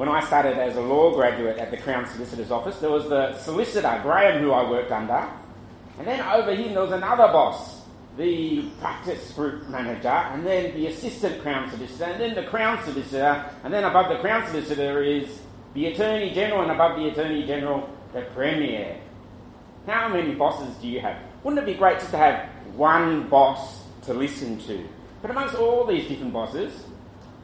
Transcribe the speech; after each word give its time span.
When 0.00 0.08
I 0.08 0.20
started 0.20 0.56
as 0.56 0.76
a 0.76 0.80
law 0.80 1.14
graduate 1.14 1.58
at 1.58 1.70
the 1.70 1.76
Crown 1.76 2.06
Solicitor's 2.06 2.50
Office, 2.50 2.78
there 2.78 2.88
was 2.88 3.10
the 3.10 3.36
solicitor, 3.36 4.00
Graham, 4.02 4.42
who 4.42 4.50
I 4.50 4.66
worked 4.66 4.90
under, 4.90 5.28
and 5.98 6.06
then 6.06 6.20
over 6.22 6.54
him 6.54 6.72
there 6.72 6.84
was 6.84 6.92
another 6.92 7.30
boss, 7.30 7.82
the 8.16 8.62
practice 8.80 9.30
group 9.34 9.68
manager, 9.68 10.08
and 10.08 10.46
then 10.46 10.74
the 10.74 10.86
assistant 10.86 11.42
Crown 11.42 11.70
Solicitor, 11.70 12.04
and 12.04 12.18
then 12.18 12.34
the 12.34 12.48
Crown 12.48 12.82
Solicitor, 12.82 13.44
and 13.62 13.74
then 13.74 13.84
above 13.84 14.08
the 14.08 14.16
Crown 14.20 14.46
Solicitor 14.46 15.02
is 15.02 15.38
the 15.74 15.88
Attorney 15.88 16.32
General, 16.32 16.62
and 16.62 16.70
above 16.70 16.96
the 16.96 17.08
Attorney 17.08 17.46
General, 17.46 17.86
the 18.14 18.22
Premier. 18.34 18.96
How 19.86 20.08
many 20.08 20.34
bosses 20.34 20.74
do 20.76 20.88
you 20.88 21.00
have? 21.00 21.18
Wouldn't 21.44 21.62
it 21.62 21.70
be 21.70 21.78
great 21.78 21.98
just 21.98 22.12
to 22.12 22.16
have 22.16 22.48
one 22.74 23.28
boss 23.28 23.82
to 24.04 24.14
listen 24.14 24.58
to? 24.60 24.82
But 25.20 25.32
amongst 25.32 25.56
all 25.56 25.84
these 25.84 26.08
different 26.08 26.32
bosses, 26.32 26.72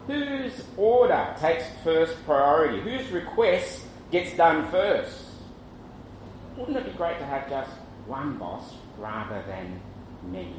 whose 0.06 0.64
order 0.76 1.34
takes 1.40 1.64
first 1.82 2.24
priority? 2.24 2.80
Whose 2.80 3.10
request 3.10 3.84
gets 4.10 4.36
done 4.36 4.70
first? 4.70 5.24
Wouldn't 6.56 6.76
it 6.76 6.84
be 6.84 6.92
great 6.92 7.18
to 7.18 7.26
have 7.26 7.48
just 7.48 7.70
one 8.06 8.38
boss 8.38 8.74
rather 8.98 9.42
than 9.46 9.80
many? 10.30 10.54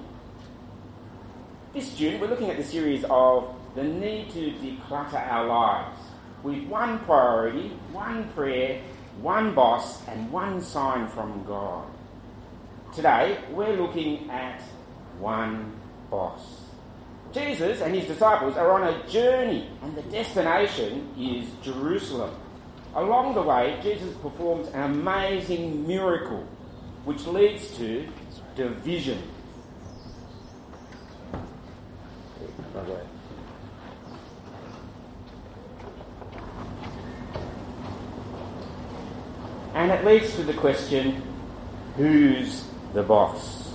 This 1.74 1.94
June, 1.96 2.20
we're 2.20 2.28
looking 2.28 2.50
at 2.50 2.58
the 2.58 2.64
series 2.64 3.04
of 3.10 3.56
the 3.76 3.84
need 3.84 4.30
to 4.32 4.52
declutter 4.52 5.14
our 5.14 5.46
lives 5.46 6.00
with 6.44 6.64
one 6.68 7.00
priority, 7.00 7.70
one 7.92 8.30
prayer, 8.30 8.82
one 9.22 9.54
boss, 9.54 10.08
and 10.08 10.32
one 10.32 10.62
sign 10.62 11.08
from 11.08 11.44
God. 11.46 11.86
Today, 12.94 13.40
we're 13.52 13.76
looking 13.76 14.30
at 14.30 14.62
one 15.20 15.74
boss. 16.10 16.67
Jesus 17.38 17.82
and 17.82 17.94
his 17.94 18.06
disciples 18.06 18.58
are 18.58 18.72
on 18.72 18.84
a 18.84 19.08
journey, 19.08 19.70
and 19.84 19.96
the 19.96 20.02
destination 20.04 21.08
is 21.18 21.48
Jerusalem. 21.64 22.34
Along 22.96 23.36
the 23.36 23.44
way, 23.44 23.80
Jesus 23.84 24.12
performs 24.18 24.70
an 24.70 24.82
amazing 24.82 25.86
miracle 25.86 26.44
which 27.06 27.26
leads 27.28 27.78
to 27.78 28.08
division. 28.56 29.22
And 39.76 39.92
it 39.92 40.04
leads 40.04 40.36
to 40.36 40.44
the 40.44 40.54
question 40.54 41.22
who's 41.98 42.66
the 42.94 43.04
boss? 43.04 43.67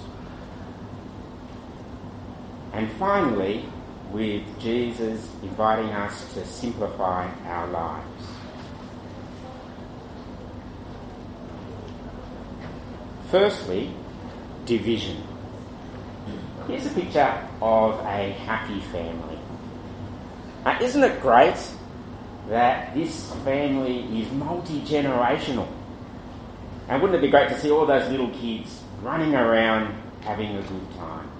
And 2.72 2.90
finally, 2.92 3.66
with 4.12 4.42
Jesus 4.60 5.30
inviting 5.42 5.90
us 5.90 6.32
to 6.34 6.44
simplify 6.46 7.28
our 7.46 7.66
lives. 7.68 8.26
Firstly, 13.30 13.90
division. 14.66 15.22
Here's 16.66 16.86
a 16.86 16.90
picture 16.90 17.48
of 17.60 17.98
a 18.00 18.32
happy 18.44 18.80
family. 18.80 19.38
Now, 20.64 20.78
isn't 20.80 21.02
it 21.02 21.20
great 21.20 21.56
that 22.48 22.94
this 22.94 23.32
family 23.44 24.20
is 24.20 24.30
multi 24.32 24.80
generational? 24.82 25.66
And 26.88 27.00
wouldn't 27.00 27.18
it 27.18 27.22
be 27.22 27.30
great 27.30 27.48
to 27.48 27.58
see 27.58 27.70
all 27.70 27.86
those 27.86 28.08
little 28.10 28.30
kids 28.30 28.82
running 29.00 29.34
around 29.34 29.94
having 30.20 30.54
a 30.56 30.62
good 30.62 30.92
time? 30.96 31.31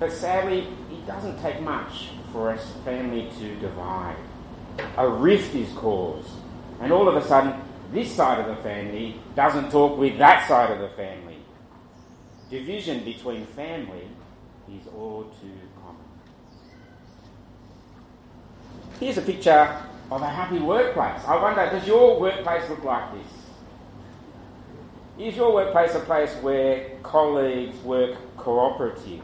But 0.00 0.12
sadly, 0.12 0.66
it 0.90 1.06
doesn't 1.06 1.40
take 1.42 1.60
much 1.60 2.08
for 2.32 2.52
a 2.52 2.58
family 2.86 3.30
to 3.38 3.54
divide. 3.56 4.16
A 4.96 5.06
rift 5.06 5.54
is 5.54 5.70
caused, 5.74 6.30
and 6.80 6.90
all 6.90 7.06
of 7.06 7.16
a 7.16 7.28
sudden, 7.28 7.60
this 7.92 8.10
side 8.10 8.40
of 8.40 8.46
the 8.56 8.62
family 8.62 9.20
doesn't 9.36 9.70
talk 9.70 9.98
with 9.98 10.16
that 10.16 10.48
side 10.48 10.70
of 10.70 10.78
the 10.78 10.88
family. 10.96 11.36
Division 12.48 13.04
between 13.04 13.44
family 13.44 14.08
is 14.72 14.86
all 14.96 15.24
too 15.40 15.52
common. 15.82 15.96
Here's 18.98 19.18
a 19.18 19.22
picture 19.22 19.76
of 20.10 20.22
a 20.22 20.28
happy 20.28 20.60
workplace. 20.60 21.22
I 21.26 21.42
wonder, 21.42 21.68
does 21.70 21.86
your 21.86 22.18
workplace 22.18 22.66
look 22.70 22.84
like 22.84 23.12
this? 23.12 23.32
Is 25.26 25.36
your 25.36 25.52
workplace 25.52 25.94
a 25.94 26.00
place 26.00 26.34
where 26.36 26.90
colleagues 27.02 27.76
work 27.80 28.16
cooperatively, 28.38 29.20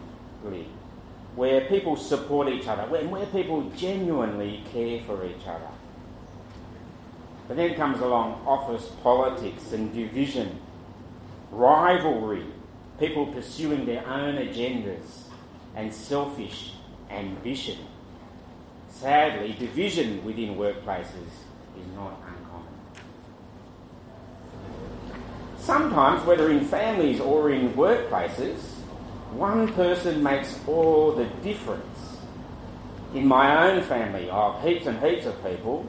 where 1.35 1.63
people 1.63 1.97
support 1.97 2.49
each 2.49 2.67
other, 2.67 2.83
where, 2.85 3.07
where 3.07 3.27
people 3.27 3.71
genuinely 3.77 4.63
care 4.73 5.03
for 5.03 5.25
each 5.27 5.47
other? 5.47 5.69
But 7.49 7.57
then 7.57 7.75
comes 7.75 8.01
along 8.01 8.45
office 8.47 8.91
politics 9.03 9.73
and 9.73 9.93
division, 9.95 10.59
rivalry, 11.51 12.47
people 12.99 13.27
pursuing 13.27 13.87
their 13.87 14.07
own 14.07 14.37
agendas, 14.37 15.25
and 15.77 15.93
selfish 15.93 16.73
ambition. 17.11 17.79
Sadly, 18.89 19.55
division 19.59 20.25
within 20.25 20.57
workplaces 20.57 21.29
is 21.79 21.87
not 21.95 22.19
uncommon. 22.27 22.73
Sometimes, 25.59 26.25
whether 26.27 26.51
in 26.51 26.65
families 26.65 27.21
or 27.21 27.51
in 27.51 27.75
workplaces, 27.75 28.76
one 29.33 29.73
person 29.75 30.23
makes 30.23 30.59
all 30.67 31.13
the 31.13 31.27
difference. 31.43 32.19
In 33.15 33.27
my 33.27 33.71
own 33.71 33.83
family 33.83 34.29
of 34.31 34.63
heaps 34.63 34.87
and 34.87 34.99
heaps 35.05 35.27
of 35.27 35.43
people, 35.45 35.87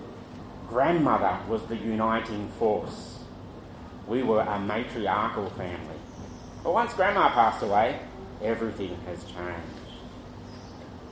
grandmother 0.68 1.38
was 1.48 1.62
the 1.64 1.76
uniting 1.76 2.50
force. 2.60 3.20
We 4.08 4.24
were 4.24 4.42
a 4.42 4.60
matriarchal 4.60 5.50
family. 5.52 6.00
But 6.64 6.74
once 6.74 6.94
grandma 6.94 7.30
passed 7.30 7.64
away, 7.64 8.00
everything 8.42 8.98
has 9.06 9.24
changed. 9.24 9.78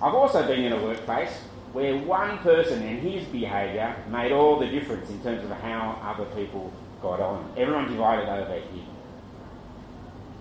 I've 0.02 0.14
also 0.14 0.46
been 0.46 0.64
in 0.64 0.74
a 0.74 0.84
workplace 0.84 1.32
where 1.74 1.98
one 1.98 2.38
person 2.40 2.82
and 2.84 3.00
his 3.00 3.26
behaviour 3.26 3.96
made 4.10 4.32
all 4.32 4.60
the 4.60 4.68
difference 4.68 5.10
in 5.10 5.22
terms 5.22 5.44
of 5.44 5.52
how 5.58 6.00
other 6.02 6.26
people 6.36 6.72
got 7.02 7.20
on. 7.20 7.54
Everyone 7.58 7.90
divided 7.90 8.30
over 8.30 8.54
him. 8.54 8.95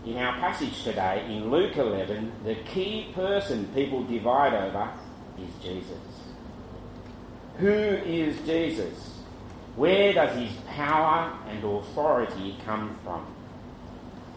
In 0.04 0.18
our 0.18 0.38
passage 0.38 0.82
today, 0.84 1.24
in 1.30 1.50
Luke 1.50 1.78
11, 1.78 2.30
the 2.44 2.56
key 2.56 3.10
person 3.14 3.66
people 3.74 4.04
divide 4.04 4.52
over 4.52 4.90
is 5.38 5.64
Jesus. 5.64 5.98
Who 7.56 7.70
is 7.70 8.38
Jesus? 8.44 9.20
Where 9.76 10.12
does 10.12 10.36
his 10.36 10.52
power 10.68 11.32
and 11.48 11.64
authority 11.64 12.56
come 12.66 12.98
from? 13.02 13.26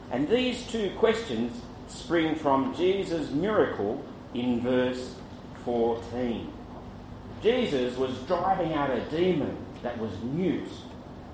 And 0.10 0.30
these 0.30 0.66
two 0.68 0.92
questions 0.98 1.62
spring 1.90 2.36
from 2.36 2.74
Jesus' 2.74 3.32
miracle 3.32 4.02
in 4.34 4.62
verse 4.62 5.16
14. 5.66 6.50
Jesus 7.44 7.98
was 7.98 8.18
driving 8.20 8.74
out 8.74 8.90
a 8.90 9.02
demon 9.10 9.58
that 9.84 9.98
was 10.00 10.12
mute 10.24 10.72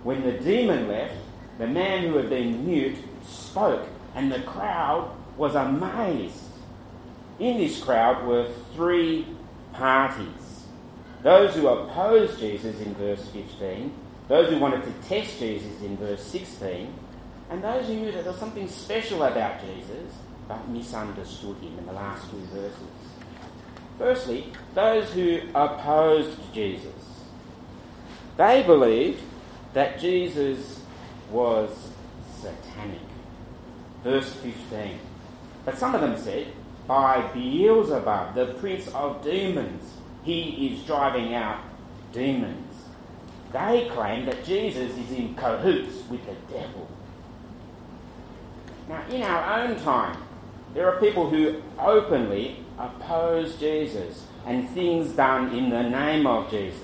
when 0.01 0.23
the 0.23 0.33
demon 0.33 0.87
left, 0.87 1.15
the 1.59 1.67
man 1.67 2.07
who 2.07 2.17
had 2.17 2.29
been 2.29 2.65
mute 2.65 2.97
spoke, 3.25 3.87
and 4.15 4.31
the 4.31 4.41
crowd 4.41 5.11
was 5.37 5.55
amazed. 5.55 6.43
In 7.39 7.57
this 7.57 7.81
crowd 7.81 8.25
were 8.25 8.49
three 8.75 9.27
parties 9.73 10.53
those 11.23 11.55
who 11.55 11.67
opposed 11.69 12.37
Jesus 12.37 12.81
in 12.81 12.93
verse 12.95 13.25
15, 13.29 13.93
those 14.27 14.49
who 14.49 14.59
wanted 14.59 14.83
to 14.83 14.91
test 15.07 15.39
Jesus 15.39 15.81
in 15.81 15.95
verse 15.95 16.21
16, 16.21 16.93
and 17.49 17.63
those 17.63 17.87
who 17.87 17.95
knew 17.95 18.11
that 18.11 18.23
there 18.23 18.31
was 18.31 18.39
something 18.39 18.67
special 18.67 19.23
about 19.23 19.61
Jesus 19.61 20.13
but 20.49 20.67
misunderstood 20.67 21.55
him 21.57 21.77
in 21.79 21.85
the 21.85 21.93
last 21.93 22.29
two 22.29 22.41
verses. 22.53 22.81
Firstly, 23.97 24.51
those 24.75 25.11
who 25.11 25.39
opposed 25.55 26.37
Jesus. 26.53 26.91
They 28.35 28.63
believed 28.63 29.21
that 29.73 29.99
Jesus 29.99 30.81
was 31.31 31.69
satanic. 32.41 32.99
Verse 34.03 34.33
15. 34.33 34.99
But 35.65 35.77
some 35.77 35.95
of 35.95 36.01
them 36.01 36.17
said, 36.17 36.47
By 36.87 37.21
Beelzebub, 37.33 38.35
the 38.35 38.53
prince 38.59 38.87
of 38.89 39.23
demons, 39.23 39.93
he 40.23 40.67
is 40.67 40.85
driving 40.85 41.33
out 41.33 41.61
demons. 42.11 42.75
They 43.51 43.89
claim 43.93 44.25
that 44.25 44.43
Jesus 44.43 44.97
is 44.97 45.11
in 45.11 45.35
cahoots 45.35 46.07
with 46.09 46.25
the 46.25 46.35
devil. 46.51 46.87
Now, 48.89 49.07
in 49.09 49.21
our 49.23 49.61
own 49.61 49.79
time, 49.79 50.17
there 50.73 50.91
are 50.91 50.99
people 50.99 51.29
who 51.29 51.61
openly 51.79 52.57
oppose 52.79 53.55
Jesus 53.57 54.25
and 54.45 54.69
things 54.69 55.11
done 55.11 55.55
in 55.55 55.69
the 55.69 55.83
name 55.83 56.27
of 56.27 56.49
Jesus. 56.49 56.79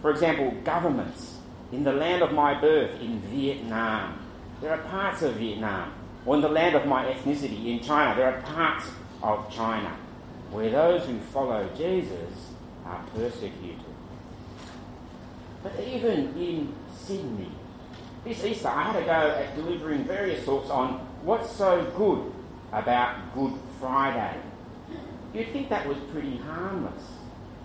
For 0.00 0.10
example, 0.10 0.52
governments 0.64 1.38
in 1.72 1.84
the 1.84 1.92
land 1.92 2.22
of 2.22 2.32
my 2.32 2.58
birth 2.58 3.00
in 3.00 3.20
Vietnam. 3.22 4.18
There 4.60 4.72
are 4.72 4.78
parts 4.78 5.22
of 5.22 5.34
Vietnam, 5.34 5.92
or 6.24 6.36
in 6.36 6.40
the 6.40 6.48
land 6.48 6.74
of 6.74 6.86
my 6.86 7.04
ethnicity 7.04 7.66
in 7.66 7.80
China. 7.80 8.14
There 8.16 8.32
are 8.32 8.40
parts 8.42 8.90
of 9.22 9.52
China 9.52 9.96
where 10.50 10.70
those 10.70 11.04
who 11.06 11.18
follow 11.18 11.68
Jesus 11.76 12.50
are 12.84 13.04
persecuted. 13.14 13.84
But 15.62 15.78
even 15.80 16.34
in 16.36 16.74
Sydney, 16.94 17.50
this 18.24 18.44
Easter 18.44 18.68
I 18.68 18.84
had 18.84 19.00
to 19.00 19.04
go 19.04 19.10
at 19.12 19.54
delivering 19.56 20.04
various 20.04 20.44
talks 20.44 20.70
on 20.70 21.00
what's 21.22 21.50
so 21.50 21.84
good 21.96 22.32
about 22.72 23.34
Good 23.34 23.52
Friday. 23.80 24.40
You'd 25.34 25.52
think 25.52 25.68
that 25.68 25.86
was 25.86 25.98
pretty 26.12 26.38
harmless. 26.38 27.02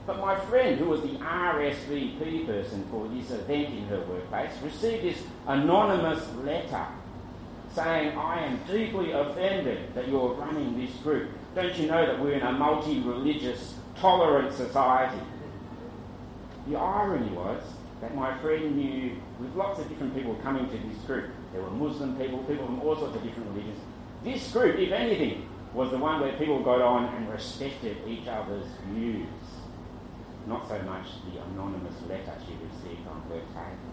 But 0.05 0.19
my 0.19 0.35
friend, 0.35 0.79
who 0.79 0.85
was 0.85 1.01
the 1.01 1.17
RSVP 1.19 2.45
person 2.45 2.87
for 2.89 3.07
this 3.07 3.29
event 3.31 3.73
in 3.73 3.85
her 3.85 4.01
workplace, 4.01 4.51
received 4.63 5.03
this 5.03 5.23
anonymous 5.47 6.27
letter 6.43 6.87
saying, 7.73 8.17
I 8.17 8.45
am 8.45 8.59
deeply 8.67 9.11
offended 9.11 9.93
that 9.93 10.07
you're 10.07 10.33
running 10.33 10.77
this 10.77 10.95
group. 10.97 11.29
Don't 11.55 11.77
you 11.77 11.87
know 11.87 12.05
that 12.05 12.19
we're 12.19 12.33
in 12.33 12.41
a 12.41 12.51
multi 12.51 12.99
religious, 12.99 13.75
tolerant 13.95 14.53
society? 14.53 15.21
The 16.67 16.77
irony 16.77 17.31
was 17.31 17.61
that 18.01 18.15
my 18.15 18.37
friend 18.39 18.75
knew 18.75 19.15
with 19.39 19.55
lots 19.55 19.79
of 19.79 19.87
different 19.87 20.15
people 20.15 20.35
coming 20.35 20.67
to 20.69 20.77
this 20.87 20.97
group. 21.05 21.29
There 21.53 21.61
were 21.61 21.69
Muslim 21.69 22.17
people, 22.17 22.39
people 22.39 22.65
from 22.65 22.81
all 22.81 22.95
sorts 22.95 23.15
of 23.15 23.23
different 23.23 23.49
religions. 23.49 23.79
This 24.23 24.51
group, 24.51 24.77
if 24.77 24.91
anything, 24.91 25.47
was 25.73 25.91
the 25.91 25.97
one 25.97 26.19
where 26.19 26.33
people 26.33 26.63
got 26.63 26.81
on 26.81 27.13
and 27.15 27.29
respected 27.29 27.97
each 28.07 28.27
other's 28.27 28.65
views. 28.89 29.27
Not 30.47 30.67
so 30.67 30.81
much 30.83 31.07
the 31.31 31.41
anonymous 31.41 31.95
letter 32.09 32.33
she 32.45 32.53
received 32.53 33.07
on 33.07 33.21
her 33.29 33.39
table. 33.53 33.91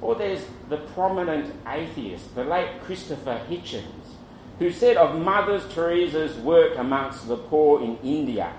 Or 0.00 0.14
there's 0.14 0.44
the 0.68 0.78
prominent 0.78 1.54
atheist, 1.66 2.34
the 2.34 2.44
late 2.44 2.80
Christopher 2.82 3.42
Hitchens, 3.48 4.14
who 4.58 4.70
said 4.70 4.96
of 4.96 5.20
Mother 5.20 5.58
Teresa's 5.58 6.36
work 6.36 6.78
amongst 6.78 7.28
the 7.28 7.36
poor 7.36 7.82
in 7.82 7.98
India 8.02 8.52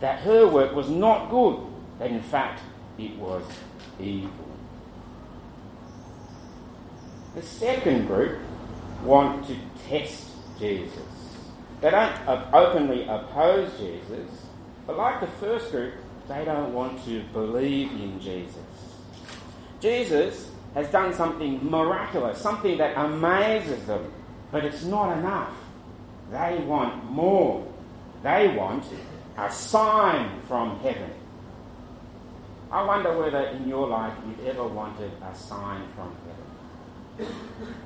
that 0.00 0.20
her 0.20 0.46
work 0.48 0.74
was 0.74 0.88
not 0.90 1.30
good, 1.30 1.58
that 1.98 2.10
in 2.10 2.22
fact 2.22 2.60
it 2.98 3.16
was 3.16 3.44
evil. 4.00 4.30
The 7.34 7.42
second 7.42 8.06
group 8.06 8.38
want 9.04 9.46
to 9.46 9.56
test 9.88 10.28
Jesus. 10.58 11.02
They 11.80 11.90
don't 11.90 12.14
openly 12.52 13.04
oppose 13.08 13.70
Jesus, 13.78 14.30
but 14.86 14.96
like 14.96 15.20
the 15.20 15.26
first 15.26 15.70
group, 15.70 15.94
they 16.28 16.44
don't 16.44 16.72
want 16.72 17.04
to 17.04 17.22
believe 17.32 17.90
in 17.92 18.20
Jesus. 18.20 18.56
Jesus 19.80 20.50
has 20.74 20.88
done 20.88 21.12
something 21.12 21.68
miraculous, 21.68 22.38
something 22.38 22.78
that 22.78 22.96
amazes 22.96 23.84
them, 23.86 24.10
but 24.50 24.64
it's 24.64 24.84
not 24.84 25.18
enough. 25.18 25.54
They 26.30 26.58
want 26.66 27.10
more. 27.10 27.66
They 28.22 28.48
want 28.48 28.84
a 29.36 29.50
sign 29.50 30.40
from 30.48 30.78
heaven. 30.80 31.10
I 32.70 32.82
wonder 32.84 33.18
whether 33.18 33.44
in 33.48 33.68
your 33.68 33.86
life 33.86 34.14
you've 34.26 34.46
ever 34.46 34.66
wanted 34.66 35.10
a 35.22 35.34
sign 35.36 35.82
from 35.94 36.14
heaven. 37.18 37.34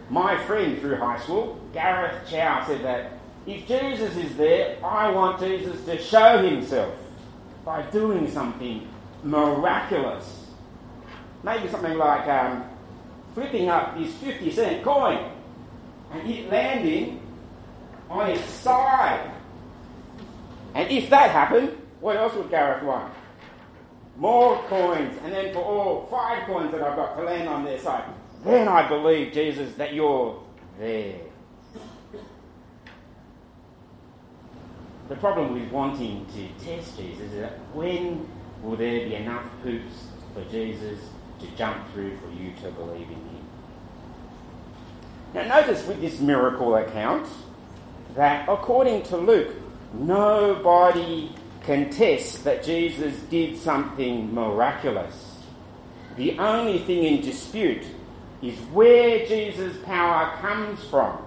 My 0.09 0.37
friend 0.45 0.79
through 0.79 0.97
high 0.97 1.19
school, 1.19 1.59
Gareth 1.73 2.31
Chow, 2.31 2.65
said 2.67 2.85
that 2.85 3.16
if 3.47 3.67
Jesus 3.67 4.17
is 4.17 4.37
there, 4.37 4.77
I 4.85 5.11
want 5.11 5.41
Jesus 5.41 5.85
to 5.85 5.99
show 5.99 6.43
himself 6.43 6.95
by 7.65 7.83
doing 7.91 8.31
something 8.31 8.89
miraculous. 9.23 10.47
Maybe 11.43 11.69
something 11.69 11.97
like 11.97 12.27
um, 12.29 12.65
flipping 13.35 13.69
up 13.69 13.97
this 13.97 14.13
50 14.15 14.51
cent 14.51 14.85
coin 14.85 15.31
and 16.13 16.31
it 16.31 16.51
landing 16.51 17.21
on 18.11 18.31
its 18.31 18.45
side. 18.45 19.31
And 20.75 20.91
if 20.91 21.09
that 21.11 21.31
happened, 21.31 21.77
what 22.01 22.17
else 22.17 22.35
would 22.35 22.51
Gareth 22.51 22.83
want? 22.83 23.13
More 24.17 24.63
coins, 24.69 25.15
and 25.25 25.33
then 25.33 25.53
for 25.53 25.61
all 25.61 26.07
five 26.11 26.47
coins 26.47 26.73
that 26.73 26.83
I've 26.83 26.97
got 26.97 27.17
to 27.17 27.23
land 27.23 27.49
on 27.49 27.65
their 27.65 27.79
side. 27.79 28.05
Then 28.45 28.67
I 28.67 28.89
believe, 28.89 29.33
Jesus, 29.33 29.75
that 29.75 29.93
you're 29.93 30.43
there. 30.79 31.26
The 35.09 35.17
problem 35.17 35.55
with 35.55 35.71
wanting 35.71 36.27
to 36.35 36.65
test 36.65 36.97
Jesus 36.97 37.21
is 37.21 37.41
that 37.41 37.59
when 37.73 38.29
will 38.63 38.77
there 38.77 39.07
be 39.07 39.15
enough 39.15 39.45
hoops 39.63 40.09
for 40.35 40.43
Jesus 40.51 40.99
to 41.41 41.47
jump 41.57 41.77
through 41.93 42.17
for 42.19 42.31
you 42.31 42.53
to 42.63 42.71
believe 42.73 43.09
in 43.09 43.15
him? 43.15 43.45
Now, 45.35 45.61
notice 45.61 45.87
with 45.87 46.01
this 46.01 46.19
miracle 46.19 46.75
account 46.77 47.29
that 48.15 48.49
according 48.49 49.03
to 49.05 49.17
Luke, 49.17 49.55
nobody 49.93 51.31
contests 51.63 52.39
that 52.39 52.65
Jesus 52.65 53.19
did 53.31 53.59
something 53.59 54.33
miraculous. 54.35 55.39
The 56.17 56.39
only 56.39 56.79
thing 56.79 57.05
in 57.05 57.21
dispute 57.21 57.85
is 58.43 58.59
where 58.73 59.27
Jesus' 59.27 59.77
power 59.85 60.37
comes 60.39 60.83
from 60.85 61.19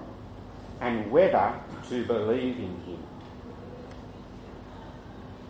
and 0.82 1.12
whether 1.12 1.54
to 1.90 2.06
believe 2.06 2.58
in 2.58 2.82
him. 2.86 2.89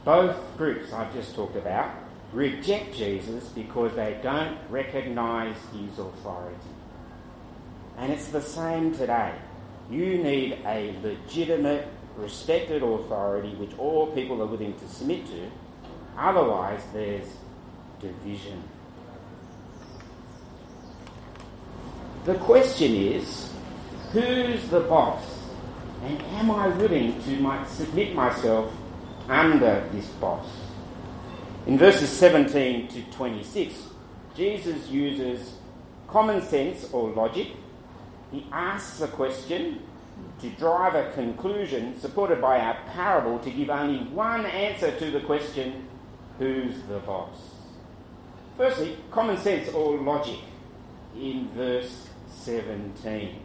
Both 0.10 0.58
groups 0.58 0.92
I've 0.92 1.14
just 1.14 1.36
talked 1.36 1.56
about 1.56 1.92
reject 2.34 2.96
Jesus 2.96 3.50
because 3.50 3.94
they 3.96 4.20
don't 4.24 4.58
recognise 4.68 5.56
his 5.72 6.00
authority. 6.00 6.58
And 7.96 8.12
it's 8.12 8.30
the 8.30 8.42
same 8.42 8.92
today. 8.92 9.36
You 9.88 10.18
need 10.18 10.58
a 10.66 10.96
legitimate, 11.04 11.88
respected 12.18 12.82
authority 12.82 13.50
which 13.50 13.70
all 13.78 14.08
people 14.08 14.42
are 14.42 14.48
willing 14.48 14.74
to 14.80 14.88
submit 14.88 15.28
to. 15.28 15.52
Otherwise, 16.18 16.82
there's 16.92 17.28
division. 18.00 18.64
The 22.26 22.34
question 22.34 22.96
is 22.96 23.54
who's 24.12 24.68
the 24.70 24.80
boss? 24.80 25.24
And 26.04 26.20
am 26.34 26.50
I 26.50 26.70
willing 26.70 27.14
to 27.22 27.66
submit 27.68 28.16
myself 28.16 28.74
under 29.30 29.88
this 29.92 30.08
boss? 30.08 30.48
In 31.68 31.78
verses 31.78 32.10
17 32.10 32.88
to 32.90 33.02
26, 33.12 33.76
Jesus 34.36 34.90
uses 34.90 35.54
common 36.08 36.42
sense 36.42 36.90
or 36.92 37.10
logic 37.12 37.50
he 38.32 38.46
asks 38.52 39.02
a 39.02 39.08
question 39.08 39.82
to 40.40 40.50
drive 40.52 40.96
a 40.96 41.12
conclusion 41.14 42.00
supported 42.00 42.42
by 42.42 42.58
a 42.58 42.76
parable 42.92 43.40
to 43.40 43.50
give 43.50 43.70
only 43.70 44.04
one 44.10 44.46
answer 44.46 44.92
to 45.00 45.12
the 45.12 45.22
question 45.22 45.88
who's 46.38 46.82
the 46.84 47.00
boss? 47.00 47.38
Firstly, 48.56 48.98
common 49.12 49.38
sense 49.38 49.70
or 49.70 49.98
logic 49.98 50.40
in 51.16 51.50
verse 51.56 52.08
17. 52.30 53.40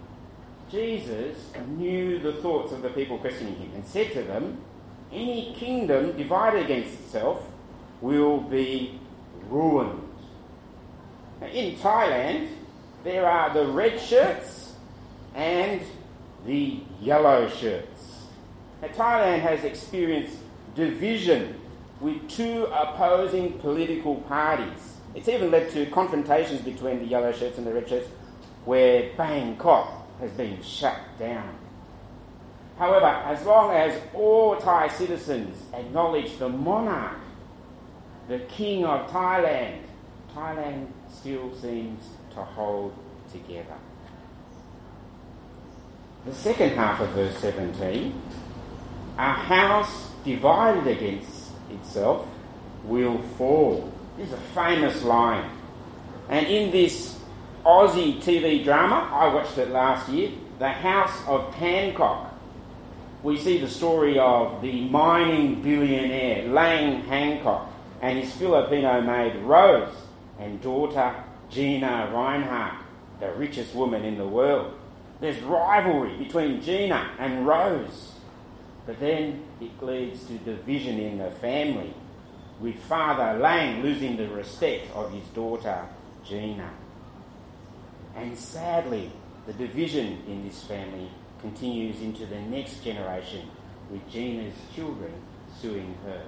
Jesus 0.70 1.52
knew 1.68 2.18
the 2.18 2.34
thoughts 2.34 2.72
of 2.72 2.82
the 2.82 2.90
people 2.90 3.18
questioning 3.18 3.54
him 3.56 3.70
and 3.74 3.86
said 3.86 4.12
to 4.12 4.22
them, 4.22 4.58
Any 5.14 5.54
kingdom 5.54 6.16
divided 6.16 6.64
against 6.64 6.94
itself 6.94 7.48
will 8.00 8.40
be 8.40 8.98
ruined. 9.48 10.08
Now, 11.40 11.46
in 11.46 11.76
Thailand, 11.76 12.48
there 13.04 13.24
are 13.24 13.54
the 13.54 13.66
red 13.66 14.00
shirts 14.00 14.74
and 15.36 15.80
the 16.44 16.80
yellow 17.00 17.48
shirts. 17.48 18.24
Now, 18.82 18.88
Thailand 18.88 19.40
has 19.42 19.62
experienced 19.62 20.36
division 20.74 21.60
with 22.00 22.28
two 22.28 22.64
opposing 22.72 23.58
political 23.60 24.16
parties. 24.22 24.96
It's 25.14 25.28
even 25.28 25.52
led 25.52 25.70
to 25.70 25.86
confrontations 25.86 26.60
between 26.60 26.98
the 26.98 27.06
yellow 27.06 27.30
shirts 27.30 27.56
and 27.56 27.64
the 27.64 27.72
red 27.72 27.88
shirts, 27.88 28.08
where 28.64 29.10
Bangkok 29.16 30.08
has 30.18 30.32
been 30.32 30.60
shut 30.60 30.98
down. 31.20 31.56
However, 32.78 33.06
as 33.06 33.44
long 33.46 33.72
as 33.72 34.00
all 34.14 34.56
Thai 34.56 34.88
citizens 34.88 35.62
acknowledge 35.72 36.38
the 36.38 36.48
monarch, 36.48 37.18
the 38.28 38.40
king 38.40 38.84
of 38.84 39.08
Thailand, 39.10 39.80
Thailand 40.34 40.88
still 41.08 41.54
seems 41.54 42.04
to 42.34 42.42
hold 42.42 42.94
together. 43.30 43.76
The 46.24 46.34
second 46.34 46.70
half 46.70 47.00
of 47.00 47.10
verse 47.10 47.36
17 47.38 48.20
a 49.16 49.32
house 49.32 50.10
divided 50.24 50.86
against 50.88 51.52
itself 51.70 52.26
will 52.84 53.22
fall. 53.38 53.92
This 54.16 54.28
is 54.28 54.34
a 54.34 54.38
famous 54.38 55.02
line. 55.04 55.50
And 56.28 56.46
in 56.46 56.70
this 56.72 57.20
Aussie 57.64 58.20
TV 58.20 58.64
drama, 58.64 59.08
I 59.12 59.32
watched 59.32 59.56
it 59.58 59.70
last 59.70 60.08
year, 60.08 60.30
The 60.58 60.68
House 60.68 61.16
of 61.28 61.54
Hancock, 61.54 62.33
we 63.24 63.38
see 63.38 63.56
the 63.56 63.68
story 63.68 64.18
of 64.18 64.60
the 64.60 64.86
mining 64.90 65.62
billionaire 65.62 66.46
Lang 66.46 67.02
Hancock 67.04 67.72
and 68.02 68.18
his 68.18 68.30
Filipino 68.34 69.00
maid 69.00 69.34
Rose 69.36 69.96
and 70.38 70.60
daughter 70.60 71.24
Gina 71.48 72.10
Rinehart, 72.12 72.76
the 73.20 73.32
richest 73.32 73.74
woman 73.74 74.04
in 74.04 74.18
the 74.18 74.28
world. 74.28 74.74
There's 75.20 75.40
rivalry 75.40 76.18
between 76.18 76.60
Gina 76.60 77.12
and 77.18 77.46
Rose. 77.46 78.12
But 78.84 79.00
then 79.00 79.42
it 79.58 79.82
leads 79.82 80.26
to 80.26 80.36
division 80.38 80.98
in 80.98 81.16
the 81.16 81.30
family, 81.30 81.94
with 82.60 82.76
Father 82.80 83.38
Lang 83.40 83.82
losing 83.82 84.18
the 84.18 84.28
respect 84.28 84.90
of 84.94 85.10
his 85.10 85.26
daughter 85.28 85.86
Gina. 86.26 86.70
And 88.16 88.36
sadly, 88.36 89.10
the 89.46 89.54
division 89.54 90.22
in 90.26 90.46
this 90.46 90.62
family 90.64 91.08
continues 91.44 92.00
into 92.00 92.24
the 92.24 92.40
next 92.40 92.82
generation, 92.82 93.50
with 93.90 94.08
Gina's 94.10 94.54
children 94.74 95.12
suing 95.60 95.94
her. 96.06 96.22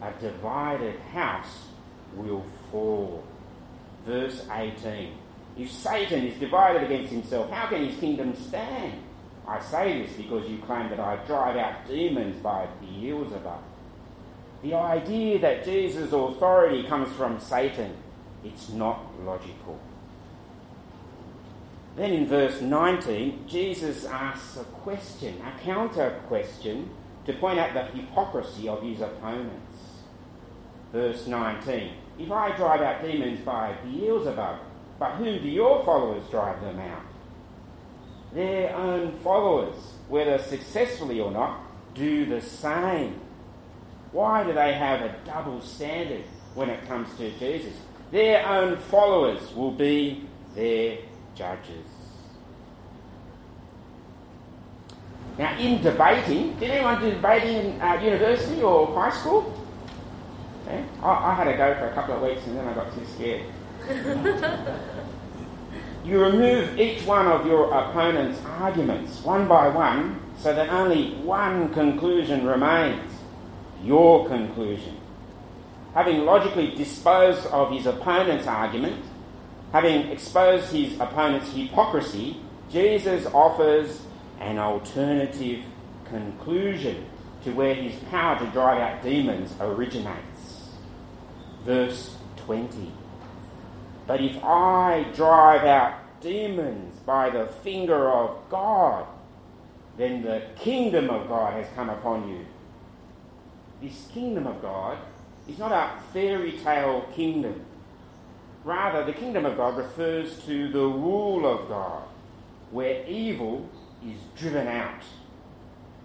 A 0.00 0.12
divided 0.20 1.00
house 1.12 1.66
will 2.14 2.44
fall. 2.70 3.24
Verse 4.06 4.46
18. 4.52 5.12
If 5.58 5.72
Satan 5.72 6.24
is 6.24 6.38
divided 6.38 6.84
against 6.84 7.12
himself, 7.12 7.50
how 7.50 7.66
can 7.66 7.84
his 7.84 7.98
kingdom 7.98 8.36
stand? 8.36 9.02
I 9.46 9.60
say 9.60 10.02
this 10.02 10.16
because 10.16 10.48
you 10.48 10.58
claim 10.58 10.88
that 10.90 11.00
I 11.00 11.16
drive 11.26 11.56
out 11.56 11.88
demons 11.88 12.40
by 12.40 12.68
Beelzebub. 12.80 13.60
The 14.62 14.74
idea 14.74 15.40
that 15.40 15.64
Jesus' 15.64 16.12
authority 16.12 16.84
comes 16.86 17.12
from 17.16 17.40
Satan, 17.40 17.96
it's 18.44 18.68
not 18.68 19.00
logical. 19.24 19.80
Then 22.00 22.14
in 22.14 22.26
verse 22.26 22.62
19, 22.62 23.44
Jesus 23.46 24.06
asks 24.06 24.56
a 24.56 24.64
question, 24.64 25.38
a 25.42 25.62
counter 25.62 26.18
question, 26.28 26.88
to 27.26 27.34
point 27.34 27.58
out 27.58 27.74
the 27.74 27.82
hypocrisy 27.94 28.70
of 28.70 28.82
his 28.82 29.02
opponents. 29.02 30.00
Verse 30.94 31.26
19 31.26 31.92
If 32.18 32.32
I 32.32 32.56
drive 32.56 32.80
out 32.80 33.02
demons 33.02 33.40
by 33.40 33.74
Beelzebub, 33.84 34.60
but 34.98 35.16
whom 35.16 35.42
do 35.42 35.48
your 35.50 35.84
followers 35.84 36.24
drive 36.30 36.62
them 36.62 36.78
out? 36.78 37.02
Their 38.32 38.74
own 38.74 39.18
followers, 39.18 39.76
whether 40.08 40.38
successfully 40.38 41.20
or 41.20 41.30
not, 41.30 41.60
do 41.94 42.24
the 42.24 42.40
same. 42.40 43.20
Why 44.12 44.42
do 44.42 44.54
they 44.54 44.72
have 44.72 45.02
a 45.02 45.14
double 45.26 45.60
standard 45.60 46.24
when 46.54 46.70
it 46.70 46.88
comes 46.88 47.14
to 47.18 47.30
Jesus? 47.38 47.74
Their 48.10 48.48
own 48.48 48.78
followers 48.78 49.54
will 49.54 49.72
be 49.72 50.26
their 50.54 50.96
judges. 51.40 51.89
Now, 55.38 55.58
in 55.58 55.82
debating, 55.82 56.58
did 56.58 56.70
anyone 56.70 57.00
do 57.00 57.10
debating 57.10 57.56
in 57.56 57.80
uh, 57.80 58.00
university 58.02 58.62
or 58.62 58.94
high 58.94 59.10
school? 59.10 59.56
Okay. 60.66 60.84
I, 61.02 61.08
I 61.08 61.34
had 61.34 61.48
a 61.48 61.56
go 61.56 61.74
for 61.74 61.86
a 61.86 61.94
couple 61.94 62.14
of 62.14 62.22
weeks 62.22 62.46
and 62.46 62.56
then 62.56 62.68
I 62.68 62.74
got 62.74 62.94
too 62.94 63.04
scared. 63.14 63.42
you 66.04 66.22
remove 66.22 66.78
each 66.78 67.02
one 67.04 67.26
of 67.26 67.46
your 67.46 67.72
opponent's 67.72 68.38
arguments 68.44 69.22
one 69.22 69.48
by 69.48 69.68
one 69.68 70.20
so 70.38 70.54
that 70.54 70.68
only 70.70 71.14
one 71.16 71.72
conclusion 71.72 72.46
remains 72.46 73.10
your 73.82 74.28
conclusion. 74.28 74.96
Having 75.94 76.24
logically 76.24 76.74
disposed 76.74 77.46
of 77.46 77.72
his 77.72 77.86
opponent's 77.86 78.46
argument, 78.46 79.04
having 79.72 80.08
exposed 80.08 80.72
his 80.72 80.98
opponent's 81.00 81.52
hypocrisy, 81.52 82.36
Jesus 82.70 83.26
offers 83.26 84.02
an 84.40 84.58
alternative 84.58 85.64
conclusion 86.06 87.06
to 87.44 87.52
where 87.52 87.74
his 87.74 87.94
power 88.10 88.38
to 88.38 88.46
drive 88.50 88.78
out 88.78 89.02
demons 89.02 89.54
originates. 89.60 90.70
Verse 91.64 92.16
20. 92.36 92.92
But 94.06 94.20
if 94.20 94.42
I 94.42 95.04
drive 95.14 95.64
out 95.64 96.20
demons 96.20 96.98
by 97.00 97.30
the 97.30 97.46
finger 97.46 98.10
of 98.10 98.48
God, 98.50 99.06
then 99.96 100.22
the 100.22 100.42
kingdom 100.56 101.10
of 101.10 101.28
God 101.28 101.52
has 101.54 101.66
come 101.74 101.90
upon 101.90 102.28
you. 102.28 102.46
This 103.82 104.08
kingdom 104.12 104.46
of 104.46 104.60
God 104.60 104.98
is 105.48 105.58
not 105.58 105.72
a 105.72 106.00
fairy 106.12 106.52
tale 106.52 107.06
kingdom. 107.14 107.64
Rather, 108.64 109.04
the 109.04 109.12
kingdom 109.12 109.46
of 109.46 109.56
God 109.56 109.76
refers 109.76 110.38
to 110.44 110.68
the 110.68 110.84
rule 110.84 111.46
of 111.46 111.68
God, 111.68 112.02
where 112.70 113.06
evil 113.06 113.68
is 114.04 114.18
driven 114.36 114.66
out. 114.66 115.02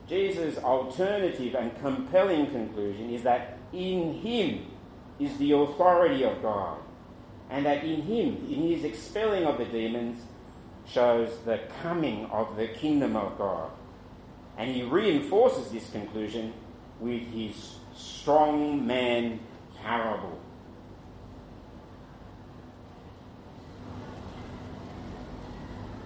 Jesus' 0.07 0.57
alternative 0.59 1.55
and 1.55 1.77
compelling 1.79 2.47
conclusion 2.47 3.09
is 3.09 3.23
that 3.23 3.57
in 3.73 4.13
him 4.13 4.65
is 5.19 5.37
the 5.37 5.51
authority 5.53 6.23
of 6.23 6.41
God, 6.41 6.77
and 7.49 7.65
that 7.65 7.83
in 7.83 8.01
him, 8.03 8.45
in 8.49 8.69
his 8.69 8.83
expelling 8.83 9.45
of 9.45 9.57
the 9.57 9.65
demons, 9.65 10.21
shows 10.87 11.29
the 11.45 11.59
coming 11.81 12.25
of 12.27 12.55
the 12.57 12.67
kingdom 12.67 13.15
of 13.15 13.37
God. 13.37 13.71
And 14.57 14.69
he 14.69 14.83
reinforces 14.83 15.71
this 15.71 15.89
conclusion 15.89 16.53
with 16.99 17.21
his 17.33 17.75
strong 17.95 18.85
man 18.85 19.39
parable. 19.81 20.39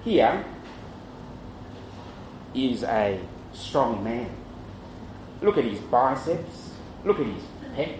Here 0.03 0.46
is 2.53 2.84
a 2.84 3.20
strong 3.53 4.03
man. 4.03 4.29
Look 5.41 5.58
at 5.58 5.63
his 5.63 5.79
biceps, 5.79 6.74
look 7.06 7.20
at 7.20 7.25
his 7.25 7.44
pecs. 7.75 7.98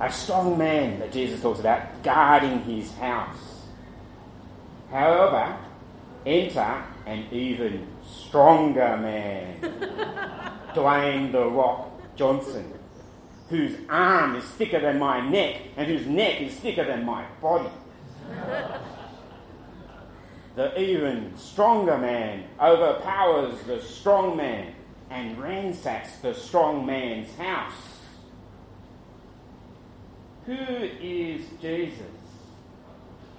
A 0.00 0.10
strong 0.10 0.58
man 0.58 0.98
that 1.00 1.12
Jesus 1.12 1.40
talks 1.40 1.60
about 1.60 2.02
guarding 2.02 2.60
his 2.62 2.92
house. 2.96 3.66
However, 4.90 5.56
enter 6.26 6.84
an 7.06 7.26
even 7.30 7.86
stronger 8.04 8.96
man, 8.96 9.60
Dwayne 10.74 11.32
the 11.32 11.46
Rock 11.46 12.16
Johnson, 12.16 12.72
whose 13.48 13.76
arm 13.88 14.36
is 14.36 14.44
thicker 14.44 14.80
than 14.80 14.98
my 14.98 15.20
neck 15.20 15.60
and 15.76 15.86
whose 15.86 16.06
neck 16.06 16.40
is 16.40 16.54
thicker 16.54 16.84
than 16.84 17.04
my 17.04 17.24
body. 17.40 17.70
the 20.54 20.78
even 20.78 21.36
stronger 21.36 21.96
man 21.96 22.44
overpowers 22.60 23.58
the 23.62 23.80
strong 23.80 24.36
man 24.36 24.74
and 25.10 25.38
ransacks 25.38 26.16
the 26.16 26.34
strong 26.34 26.84
man's 26.84 27.34
house. 27.36 27.72
Who 30.46 30.54
is 30.54 31.42
Jesus? 31.60 32.02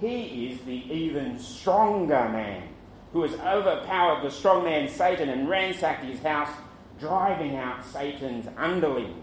He 0.00 0.50
is 0.50 0.60
the 0.62 0.92
even 0.92 1.38
stronger 1.38 2.28
man 2.28 2.68
who 3.12 3.22
has 3.22 3.34
overpowered 3.34 4.24
the 4.24 4.30
strong 4.30 4.64
man 4.64 4.88
Satan 4.88 5.28
and 5.28 5.48
ransacked 5.48 6.04
his 6.04 6.20
house, 6.20 6.50
driving 6.98 7.56
out 7.56 7.84
Satan's 7.84 8.48
underlings. 8.56 9.20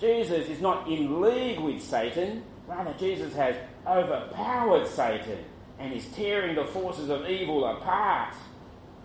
Jesus 0.00 0.48
is 0.48 0.60
not 0.60 0.88
in 0.88 1.20
league 1.20 1.60
with 1.60 1.82
Satan, 1.82 2.44
rather, 2.66 2.94
Jesus 2.98 3.34
has 3.34 3.56
overpowered 3.86 4.86
Satan 4.86 5.44
and 5.78 5.92
is 5.92 6.06
tearing 6.08 6.54
the 6.54 6.64
forces 6.64 7.08
of 7.08 7.28
evil 7.28 7.64
apart. 7.64 8.34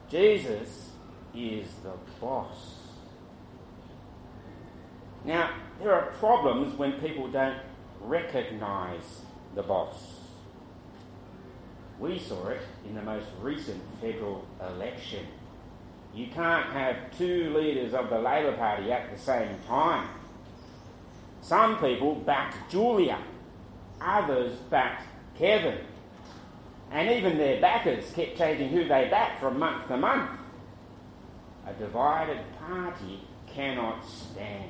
Jesus 0.10 0.90
is 1.36 1.68
the 1.84 1.94
boss. 2.20 2.76
Now, 5.26 5.52
there 5.80 5.94
are 5.94 6.12
problems 6.14 6.78
when 6.78 6.94
people 6.94 7.28
don't 7.30 7.60
recognise 8.02 9.22
the 9.56 9.64
boss. 9.64 10.20
We 12.00 12.20
saw 12.20 12.48
it 12.50 12.62
in 12.88 12.96
the 12.96 13.02
most 13.02 13.28
recent 13.42 13.82
federal 14.02 14.46
election. 14.60 15.26
You 16.14 16.28
can't 16.28 16.72
have 16.74 17.18
two 17.18 17.56
leaders 17.58 17.94
of 17.94 18.10
the 18.10 18.20
Labor 18.20 18.56
Party 18.58 18.92
at 18.92 19.12
the 19.12 19.18
same 19.18 19.58
time. 19.68 20.10
Some 21.42 21.80
people 21.80 22.16
backed 22.16 22.72
Julia, 22.72 23.20
others 24.00 24.54
backed 24.70 25.08
Kevin. 25.38 25.78
And 26.94 27.10
even 27.10 27.40
their 27.40 27.60
backers 27.60 28.12
kept 28.14 28.38
changing 28.38 28.70
who 28.70 28.84
they 28.84 29.10
backed 29.10 29.42
from 29.42 29.58
month 29.58 29.88
to 29.88 29.98
month. 29.98 30.30
A 31.66 31.74
divided 31.74 32.38
party 32.60 33.28
cannot 33.48 34.06
stand. 34.06 34.70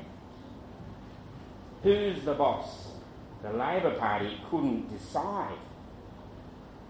Who's 1.84 2.24
the 2.24 2.34
boss? 2.34 2.88
The 3.42 3.52
Labor 3.52 3.92
Party 3.96 4.38
couldn't 4.50 4.90
decide. 4.90 5.58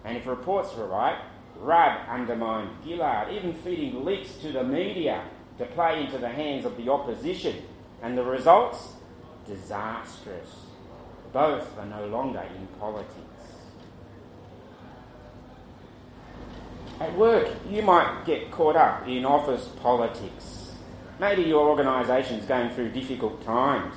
And 0.06 0.18
if 0.18 0.28
reports 0.28 0.76
were 0.76 0.86
right, 0.86 1.20
Rudd 1.58 2.08
undermined 2.08 2.70
Gillard, 2.86 3.34
even 3.34 3.56
feeding 3.56 4.06
leaks 4.06 4.36
to 4.36 4.52
the 4.52 4.64
media 4.64 5.24
to 5.58 5.66
play 5.66 6.04
into 6.04 6.20
the 6.20 6.30
hands 6.30 6.64
of 6.64 6.78
the 6.78 6.90
opposition. 6.90 7.64
And 8.04 8.16
the 8.16 8.24
results? 8.24 8.94
Disastrous. 9.48 10.68
both 11.32 11.76
are 11.80 11.86
no 11.88 12.06
longer 12.06 12.44
in 12.56 12.68
politics. 12.80 13.33
At 17.04 17.18
work, 17.18 17.50
you 17.70 17.82
might 17.82 18.24
get 18.26 18.50
caught 18.50 18.78
up 18.78 19.06
in 19.10 19.26
office 19.26 19.68
politics. 19.82 20.72
Maybe 21.20 21.42
your 21.44 21.68
organisation 21.68 22.40
is 22.40 22.46
going 22.46 22.70
through 22.70 22.92
difficult 22.92 23.44
times 23.44 23.94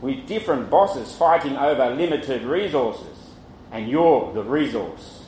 with 0.00 0.26
different 0.26 0.70
bosses 0.70 1.14
fighting 1.14 1.58
over 1.58 1.90
limited 1.90 2.44
resources, 2.44 3.34
and 3.70 3.86
you're 3.86 4.32
the 4.32 4.42
resource. 4.42 5.26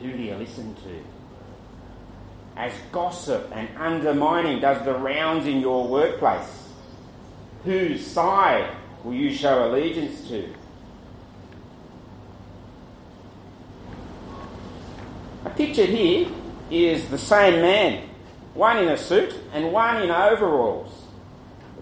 Who 0.00 0.12
do 0.12 0.22
you 0.22 0.36
listen 0.36 0.74
to? 0.74 1.04
As 2.56 2.72
gossip 2.90 3.50
and 3.54 3.68
undermining 3.76 4.58
does 4.58 4.82
the 4.86 4.94
rounds 4.94 5.46
in 5.46 5.60
your 5.60 5.86
workplace, 5.86 6.66
whose 7.64 8.06
side 8.06 8.74
will 9.04 9.12
you 9.12 9.30
show 9.30 9.70
allegiance 9.70 10.26
to? 10.28 10.48
Picture 15.62 15.86
here 15.86 16.26
is 16.72 17.08
the 17.08 17.16
same 17.16 17.62
man, 17.62 18.08
one 18.52 18.78
in 18.78 18.88
a 18.88 18.98
suit 18.98 19.32
and 19.52 19.72
one 19.72 20.02
in 20.02 20.10
overalls. 20.10 21.04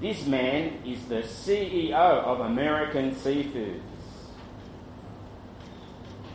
This 0.03 0.27
man 0.27 0.83
is 0.85 1.03
the 1.07 1.23
CEO 1.23 1.95
of 1.95 2.41
American 2.41 3.15
Seafoods. 3.15 3.81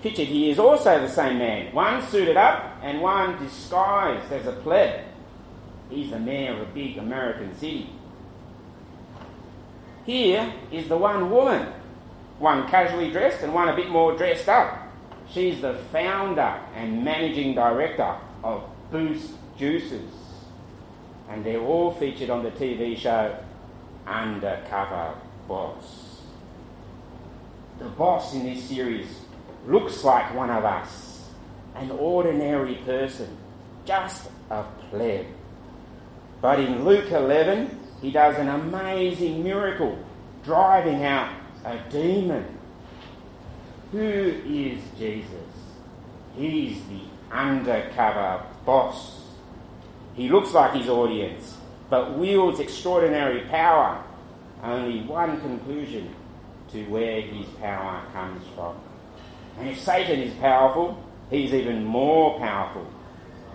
Pictured 0.01 0.25
here 0.25 0.53
is 0.53 0.57
also 0.57 0.99
the 0.99 1.07
same 1.07 1.37
man, 1.37 1.71
one 1.71 2.01
suited 2.07 2.35
up 2.35 2.79
and 2.81 2.99
one 2.99 3.37
disguised 3.37 4.31
as 4.31 4.47
a 4.47 4.53
pleb. 4.53 5.01
He's 5.91 6.09
the 6.09 6.19
mayor 6.19 6.53
of 6.53 6.61
a 6.61 6.71
big 6.73 6.97
American 6.97 7.53
city. 7.53 7.91
Here 10.03 10.51
is 10.71 10.87
the 10.87 10.97
one 10.97 11.29
woman, 11.29 11.71
one 12.39 12.67
casually 12.67 13.11
dressed 13.11 13.43
and 13.43 13.53
one 13.53 13.69
a 13.69 13.75
bit 13.75 13.91
more 13.91 14.17
dressed 14.17 14.49
up. 14.49 14.84
She's 15.32 15.62
the 15.62 15.75
founder 15.91 16.60
and 16.75 17.03
managing 17.03 17.55
director 17.55 18.15
of 18.44 18.63
Boost 18.91 19.32
Juices. 19.58 20.12
And 21.29 21.44
they're 21.44 21.62
all 21.62 21.91
featured 21.91 22.29
on 22.29 22.44
the 22.44 22.51
TV 22.51 22.98
show 22.98 23.38
Undercover 24.05 25.15
Boss. 25.48 26.22
The 27.79 27.86
boss 27.86 28.34
in 28.34 28.46
this 28.46 28.63
series 28.63 29.08
looks 29.67 30.03
like 30.03 30.34
one 30.34 30.50
of 30.50 30.63
us, 30.63 31.29
an 31.75 31.91
ordinary 31.91 32.75
person, 32.86 33.36
just 33.84 34.29
a 34.50 34.63
pleb. 34.89 35.25
But 36.41 36.60
in 36.60 36.86
Luke 36.86 37.12
11, 37.12 37.79
he 38.01 38.12
does 38.12 38.38
an 38.38 38.48
amazing 38.48 39.44
miracle, 39.44 39.98
driving 40.44 41.03
out 41.03 41.34
a 41.65 41.79
demon. 41.89 42.54
Who 43.95 44.01
is 44.01 44.81
Jesus? 44.99 45.29
He's 46.35 46.81
the 46.87 46.99
undercover 47.33 48.43
boss. 48.65 49.21
He 50.15 50.27
looks 50.27 50.51
like 50.51 50.73
his 50.73 50.89
audience, 50.89 51.55
but 51.89 52.17
wields 52.17 52.59
extraordinary 52.59 53.47
power. 53.47 54.03
Only 54.61 55.03
one 55.03 55.39
conclusion 55.39 56.13
to 56.73 56.83
where 56.89 57.21
his 57.21 57.45
power 57.61 58.03
comes 58.11 58.45
from. 58.53 58.75
And 59.59 59.69
if 59.69 59.79
Satan 59.79 60.19
is 60.19 60.33
powerful, 60.41 61.01
he's 61.29 61.53
even 61.53 61.85
more 61.85 62.37
powerful. 62.37 62.85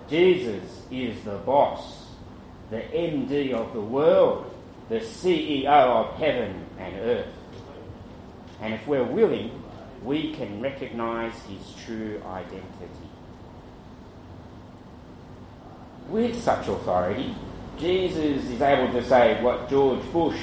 Jesus 0.08 0.86
is 0.90 1.22
the 1.22 1.36
boss, 1.36 2.06
the 2.70 2.80
MD 2.80 3.52
of 3.52 3.74
the 3.74 3.82
world, 3.82 4.50
the 4.88 5.00
CEO 5.00 5.66
of 5.66 6.14
heaven 6.14 6.64
and 6.78 6.96
earth. 6.96 7.34
And 8.62 8.72
if 8.72 8.86
we're 8.86 9.04
willing, 9.04 9.50
we 10.04 10.32
can 10.32 10.60
recognize 10.60 11.34
his 11.42 11.84
true 11.84 12.20
identity. 12.26 13.08
With 16.08 16.42
such 16.42 16.68
authority, 16.68 17.34
Jesus 17.78 18.44
is 18.48 18.60
able 18.60 18.92
to 18.92 19.04
say 19.06 19.42
what 19.42 19.68
George 19.70 20.02
Bush 20.12 20.40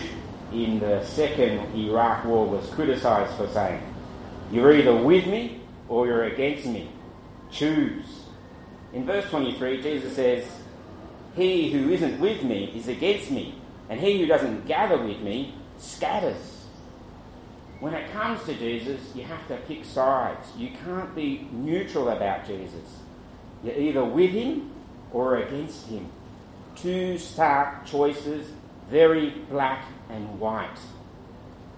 in 0.53 0.79
the 0.79 1.03
second 1.03 1.75
Iraq 1.75 2.25
war 2.25 2.47
was 2.47 2.67
criticised 2.69 3.35
for 3.35 3.47
saying 3.49 3.81
You're 4.51 4.73
either 4.73 4.95
with 4.95 5.27
me 5.27 5.61
or 5.89 6.07
you're 6.07 6.23
against 6.25 6.65
me. 6.65 6.89
Choose. 7.51 8.23
In 8.93 9.05
verse 9.05 9.29
23, 9.29 9.81
Jesus 9.81 10.15
says, 10.15 10.45
He 11.35 11.71
who 11.71 11.89
isn't 11.91 12.19
with 12.19 12.43
me 12.43 12.71
is 12.75 12.87
against 12.87 13.31
me, 13.31 13.55
and 13.89 13.99
he 13.99 14.19
who 14.19 14.25
doesn't 14.25 14.65
gather 14.65 14.97
with 14.97 15.19
me 15.19 15.53
scatters. 15.77 16.56
When 17.79 17.93
it 17.93 18.11
comes 18.11 18.43
to 18.45 18.55
Jesus, 18.55 19.01
you 19.13 19.23
have 19.23 19.47
to 19.49 19.57
pick 19.67 19.85
sides. 19.85 20.47
You 20.57 20.71
can't 20.83 21.13
be 21.13 21.47
neutral 21.51 22.09
about 22.09 22.47
Jesus. 22.47 23.01
You're 23.63 23.77
either 23.77 24.03
with 24.03 24.31
him 24.31 24.71
or 25.11 25.37
against 25.37 25.87
him. 25.87 26.09
Two 26.75 27.17
stark 27.17 27.85
choices, 27.85 28.47
very 28.89 29.29
black 29.49 29.85
and 30.09 30.39
white. 30.39 30.79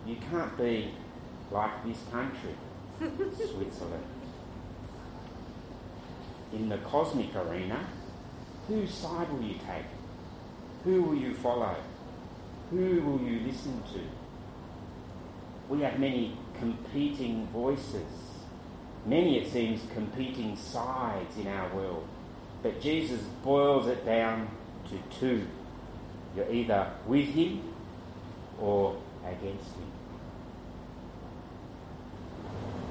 You 0.06 0.16
can't 0.30 0.58
be 0.58 0.94
like 1.52 1.86
this 1.86 1.98
country, 2.12 2.56
Switzerland. 3.00 4.04
In 6.54 6.70
the 6.70 6.78
cosmic 6.78 7.36
arena, 7.36 7.86
whose 8.68 8.94
side 8.94 9.32
will 9.32 9.44
you 9.44 9.56
take? 9.56 9.86
Who 10.86 11.04
will 11.04 11.16
you 11.16 11.34
follow? 11.34 11.76
Who 12.72 13.02
will 13.02 13.22
you 13.22 13.42
listen 13.42 13.84
to? 13.94 14.19
We 15.70 15.82
have 15.82 16.00
many 16.00 16.36
competing 16.58 17.48
voices, 17.48 18.12
many, 19.06 19.38
it 19.38 19.52
seems, 19.52 19.82
competing 19.94 20.58
sides 20.58 21.38
in 21.38 21.48
our 21.48 21.74
world. 21.74 22.08
But 22.64 22.82
Jesus 22.82 23.22
boils 23.44 23.88
it 23.88 24.06
down 24.06 24.50
to 24.90 25.20
two. 25.20 25.48
You're 26.36 26.52
either 26.52 26.92
with 27.06 27.28
him 27.30 27.62
or 28.60 28.98
against 29.26 29.76
him. 29.76 29.86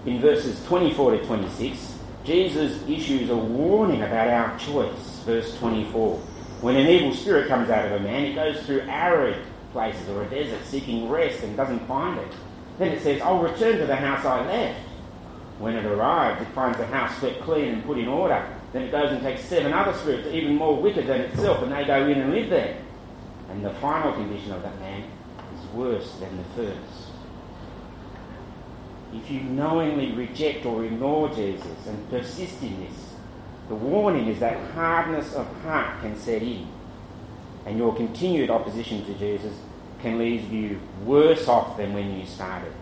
In 0.06 0.20
verses 0.20 0.64
24 0.66 1.18
to 1.18 1.26
26, 1.26 1.98
Jesus 2.24 2.88
issues 2.88 3.28
a 3.30 3.36
warning 3.36 4.02
about 4.02 4.28
our 4.28 4.58
choice. 4.58 5.20
Verse 5.24 5.56
24. 5.58 6.16
When 6.60 6.76
an 6.76 6.86
evil 6.86 7.12
spirit 7.14 7.48
comes 7.48 7.68
out 7.70 7.86
of 7.86 7.92
a 7.92 8.00
man, 8.00 8.24
it 8.24 8.34
goes 8.34 8.64
through 8.64 8.80
arid 8.82 9.44
places 9.72 10.08
or 10.08 10.22
a 10.22 10.30
desert 10.30 10.64
seeking 10.64 11.08
rest 11.08 11.42
and 11.42 11.56
doesn't 11.56 11.86
find 11.86 12.18
it. 12.18 12.32
Then 12.78 12.92
it 12.92 13.02
says, 13.02 13.20
I'll 13.20 13.42
return 13.42 13.78
to 13.78 13.86
the 13.86 13.96
house 13.96 14.24
I 14.24 14.44
left. 14.46 14.80
When 15.58 15.74
it 15.74 15.84
arrives, 15.84 16.40
it 16.40 16.48
finds 16.54 16.78
the 16.78 16.86
house 16.86 17.18
swept 17.18 17.40
clean 17.42 17.74
and 17.74 17.84
put 17.84 17.98
in 17.98 18.06
order. 18.06 18.46
Then 18.72 18.82
it 18.82 18.92
goes 18.92 19.10
and 19.10 19.20
takes 19.20 19.44
seven 19.44 19.72
other 19.72 19.92
spirits, 19.98 20.28
even 20.28 20.54
more 20.54 20.80
wicked 20.80 21.06
than 21.06 21.22
itself, 21.22 21.62
and 21.62 21.72
they 21.72 21.84
go 21.84 22.06
in 22.06 22.20
and 22.20 22.32
live 22.32 22.50
there. 22.50 22.80
And 23.50 23.64
the 23.64 23.70
final 23.74 24.12
condition 24.12 24.52
of 24.52 24.62
that 24.62 24.78
man 24.78 25.04
is 25.58 25.66
worse 25.70 26.12
than 26.20 26.36
the 26.36 26.44
first. 26.54 27.10
If 29.12 29.30
you 29.30 29.40
knowingly 29.40 30.12
reject 30.12 30.66
or 30.66 30.84
ignore 30.84 31.30
Jesus 31.30 31.86
and 31.86 32.10
persist 32.10 32.62
in 32.62 32.78
this, 32.80 33.14
the 33.68 33.74
warning 33.74 34.28
is 34.28 34.38
that 34.40 34.72
hardness 34.72 35.34
of 35.34 35.46
heart 35.62 36.00
can 36.02 36.16
set 36.16 36.42
in, 36.42 36.68
and 37.66 37.78
your 37.78 37.94
continued 37.96 38.50
opposition 38.50 39.04
to 39.06 39.14
Jesus 39.14 39.54
can 40.00 40.18
leave 40.18 40.52
you 40.52 40.80
worse 41.04 41.48
off 41.48 41.76
than 41.76 41.92
when 41.92 42.18
you 42.18 42.26
started. 42.26 42.72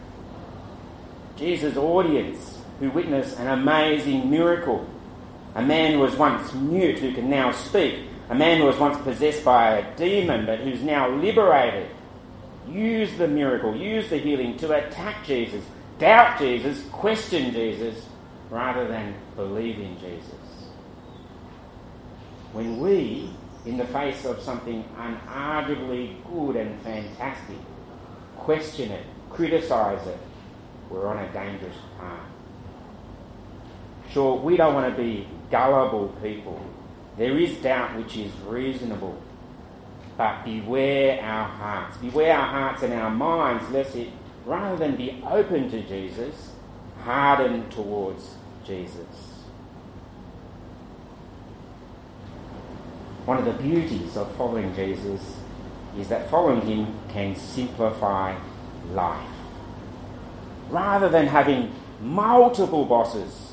Jesus' 1.37 1.76
audience, 1.76 2.59
who 2.81 2.90
witnessed 2.90 3.38
an 3.38 3.48
amazing 3.48 4.31
miracle, 4.31 4.87
a 5.55 5.62
man 5.62 5.92
who 5.92 6.00
was 6.00 6.14
once 6.16 6.52
mute 6.52 6.98
who 6.98 7.12
can 7.12 7.31
now 7.31 7.52
speak, 7.52 8.00
a 8.29 8.35
man 8.35 8.59
who 8.59 8.66
was 8.66 8.76
once 8.76 8.98
possessed 9.02 9.44
by 9.44 9.79
a 9.79 9.96
demon 9.96 10.44
but 10.44 10.61
who's 10.61 10.83
now 10.83 11.09
liberated, 11.09 11.88
use 12.68 13.16
the 13.16 13.29
miracle, 13.29 13.74
use 13.74 14.09
the 14.11 14.18
healing 14.18 14.57
to 14.59 14.72
attack 14.72 15.24
Jesus, 15.24 15.64
doubt 15.98 16.38
Jesus, 16.38 16.85
question 16.90 17.52
Jesus, 17.52 18.05
rather 18.50 18.87
than 18.88 19.14
believe 19.37 19.79
in 19.79 19.98
Jesus. 19.98 20.35
When 22.52 22.81
we 22.81 23.31
in 23.66 23.76
the 23.76 23.85
face 23.87 24.24
of 24.24 24.40
something 24.40 24.85
unarguably 24.96 26.16
good 26.31 26.57
and 26.57 26.81
fantastic, 26.83 27.59
question 28.37 28.92
it, 28.92 29.05
criticise 29.31 30.07
it, 30.07 30.18
we're 30.88 31.09
on 31.09 31.18
a 31.18 31.33
dangerous 31.33 31.76
path. 31.98 32.20
Sure, 34.11 34.38
we 34.38 34.57
don't 34.57 34.74
want 34.74 34.94
to 34.94 35.02
be 35.02 35.26
gullible 35.50 36.09
people. 36.22 36.61
There 37.18 37.37
is 37.37 37.57
doubt 37.59 37.96
which 37.96 38.16
is 38.16 38.31
reasonable. 38.46 39.20
But 40.16 40.44
beware 40.44 41.20
our 41.20 41.48
hearts. 41.48 41.96
Beware 41.98 42.38
our 42.38 42.46
hearts 42.46 42.83
and 42.83 42.92
our 42.94 43.11
minds, 43.11 43.68
lest 43.70 43.96
it, 43.96 44.09
rather 44.46 44.76
than 44.76 44.96
be 44.96 45.22
open 45.26 45.68
to 45.70 45.83
Jesus, 45.83 46.52
harden 47.02 47.68
towards 47.68 48.37
Jesus. 48.64 49.36
One 53.27 53.39
of 53.39 53.45
the 53.45 53.53
beauties 53.53 54.17
of 54.17 54.35
following 54.37 54.75
Jesus 54.75 55.37
is 55.99 56.09
that 56.09 56.31
following 56.31 56.61
him 56.62 56.95
can 57.09 57.35
simplify 57.35 58.37
life. 58.93 59.29
rather 60.71 61.09
than 61.09 61.27
having 61.27 61.73
multiple 62.01 62.85
bosses, 62.85 63.53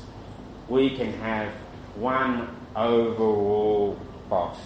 we 0.68 0.96
can 0.96 1.12
have 1.14 1.52
one 1.96 2.48
overall 2.74 3.98
boss. 4.28 4.58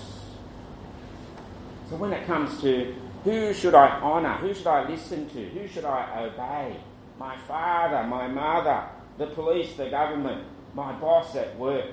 So 1.91 1.97
when 1.97 2.13
it 2.13 2.27
comes 2.27 2.61
to 2.63 2.95
who 3.25 3.53
should 3.53 3.75
I 3.75 4.01
honour, 4.01 4.35
who 4.35 4.55
should 4.55 4.67
I 4.67 4.89
listen 4.89 5.29
to, 5.31 5.45
who 5.51 5.67
should 5.69 5.85
I 5.85 6.25
obey, 6.25 6.77
my 7.19 7.37
father, 7.37 8.03
my 8.05 8.29
mother, 8.29 8.85
the 9.19 9.27
police, 9.27 9.75
the 9.75 9.91
government, 9.91 10.45
my 10.75 10.93
boss 10.93 11.35
at 11.35 11.59
work, 11.59 11.87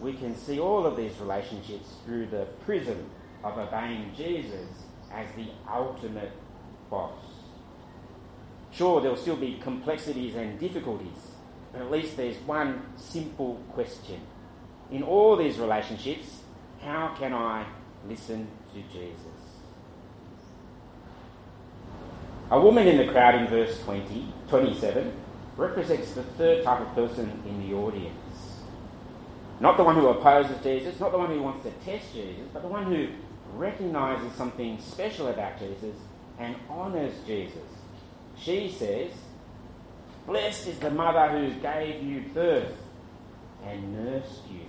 we 0.00 0.14
can 0.14 0.36
see 0.36 0.58
all 0.58 0.86
of 0.86 0.96
these 0.96 1.16
relationships 1.18 1.88
through 2.04 2.26
the 2.26 2.46
prism 2.64 3.10
of 3.44 3.58
obeying 3.58 4.12
Jesus 4.16 4.68
as 5.12 5.26
the 5.36 5.48
ultimate 5.70 6.32
boss. 6.88 7.18
Sure, 8.72 9.00
there'll 9.00 9.16
still 9.16 9.36
be 9.36 9.58
complexities 9.62 10.36
and 10.36 10.58
difficulties, 10.58 11.32
but 11.72 11.82
at 11.82 11.90
least 11.90 12.16
there's 12.16 12.36
one 12.38 12.82
simple 12.96 13.60
question. 13.72 14.20
In 14.90 15.02
all 15.02 15.36
these 15.36 15.58
relationships, 15.58 16.40
how 16.80 17.14
can 17.18 17.32
I 17.32 17.66
listen 18.08 18.48
to 18.72 18.82
Jesus? 18.92 19.26
A 22.50 22.60
woman 22.60 22.88
in 22.88 22.96
the 22.96 23.12
crowd 23.12 23.36
in 23.36 23.46
verse 23.48 23.80
20, 23.82 24.32
27 24.48 25.12
represents 25.56 26.12
the 26.14 26.22
third 26.22 26.64
type 26.64 26.80
of 26.80 26.94
person 26.94 27.42
in 27.46 27.68
the 27.68 27.76
audience. 27.76 28.19
Not 29.60 29.76
the 29.76 29.84
one 29.84 29.94
who 29.94 30.08
opposes 30.08 30.56
Jesus, 30.62 30.98
not 30.98 31.12
the 31.12 31.18
one 31.18 31.30
who 31.30 31.42
wants 31.42 31.64
to 31.64 31.70
test 31.84 32.14
Jesus, 32.14 32.48
but 32.52 32.62
the 32.62 32.68
one 32.68 32.86
who 32.86 33.08
recognises 33.54 34.32
something 34.32 34.80
special 34.80 35.28
about 35.28 35.58
Jesus 35.58 35.94
and 36.38 36.56
honours 36.70 37.12
Jesus. 37.26 37.68
She 38.38 38.70
says, 38.70 39.12
Blessed 40.26 40.68
is 40.68 40.78
the 40.78 40.90
mother 40.90 41.28
who 41.28 41.60
gave 41.60 42.02
you 42.02 42.22
birth 42.32 42.72
and 43.66 43.92
nursed 43.92 44.42
you. 44.50 44.60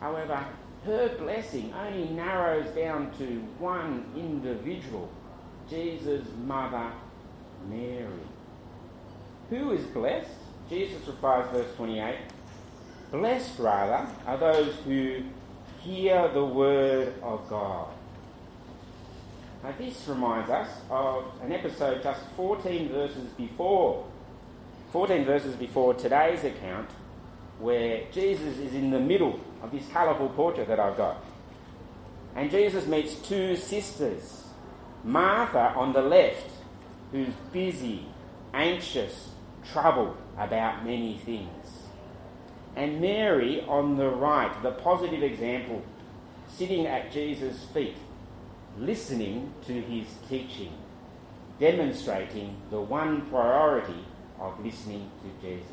However, 0.00 0.44
her 0.84 1.08
blessing 1.18 1.74
only 1.74 2.08
narrows 2.10 2.68
down 2.76 3.10
to 3.18 3.24
one 3.58 4.04
individual 4.14 5.10
Jesus' 5.68 6.28
mother, 6.44 6.92
Mary. 7.68 8.06
Who 9.50 9.72
is 9.72 9.84
blessed? 9.86 10.30
Jesus 10.68 11.04
replies, 11.08 11.50
verse 11.50 11.74
28 11.76 12.16
Blessed, 13.10 13.60
rather, 13.60 14.08
are 14.26 14.36
those 14.36 14.74
who 14.84 15.22
hear 15.80 16.28
the 16.28 16.44
word 16.44 17.14
of 17.22 17.48
God. 17.48 17.88
Now, 19.62 19.72
this 19.78 20.08
reminds 20.08 20.50
us 20.50 20.68
of 20.90 21.24
an 21.40 21.52
episode 21.52 22.02
just 22.02 22.20
14 22.36 22.88
verses 22.88 23.28
before, 23.36 24.04
14 24.90 25.24
verses 25.24 25.54
before 25.54 25.94
today's 25.94 26.42
account, 26.42 26.90
where 27.60 28.02
Jesus 28.10 28.58
is 28.58 28.74
in 28.74 28.90
the 28.90 29.00
middle 29.00 29.38
of 29.62 29.70
this 29.70 29.86
colourful 29.92 30.30
portrait 30.30 30.66
that 30.66 30.80
I've 30.80 30.96
got. 30.96 31.24
And 32.34 32.50
Jesus 32.50 32.86
meets 32.86 33.14
two 33.14 33.54
sisters. 33.54 34.48
Martha 35.04 35.72
on 35.76 35.92
the 35.92 36.02
left, 36.02 36.50
who's 37.12 37.32
busy, 37.52 38.04
anxious, 38.52 39.30
troubled 39.64 40.16
about 40.36 40.84
many 40.84 41.18
things 41.18 41.75
and 42.76 43.00
Mary 43.00 43.62
on 43.66 43.96
the 43.96 44.08
right, 44.08 44.52
the 44.62 44.72
positive 44.72 45.22
example, 45.22 45.82
sitting 46.46 46.86
at 46.86 47.10
Jesus' 47.10 47.64
feet, 47.72 47.96
listening 48.78 49.52
to 49.66 49.80
his 49.80 50.06
teaching, 50.28 50.72
demonstrating 51.58 52.56
the 52.70 52.80
one 52.80 53.22
priority 53.30 54.04
of 54.38 54.62
listening 54.62 55.10
to 55.22 55.48
Jesus. 55.48 55.66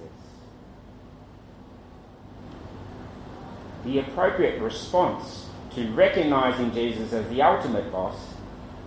The 3.83 3.99
appropriate 3.99 4.61
response 4.61 5.47
to 5.75 5.91
recognizing 5.91 6.71
Jesus 6.71 7.11
as 7.11 7.27
the 7.29 7.41
ultimate 7.41 7.91
boss 7.91 8.15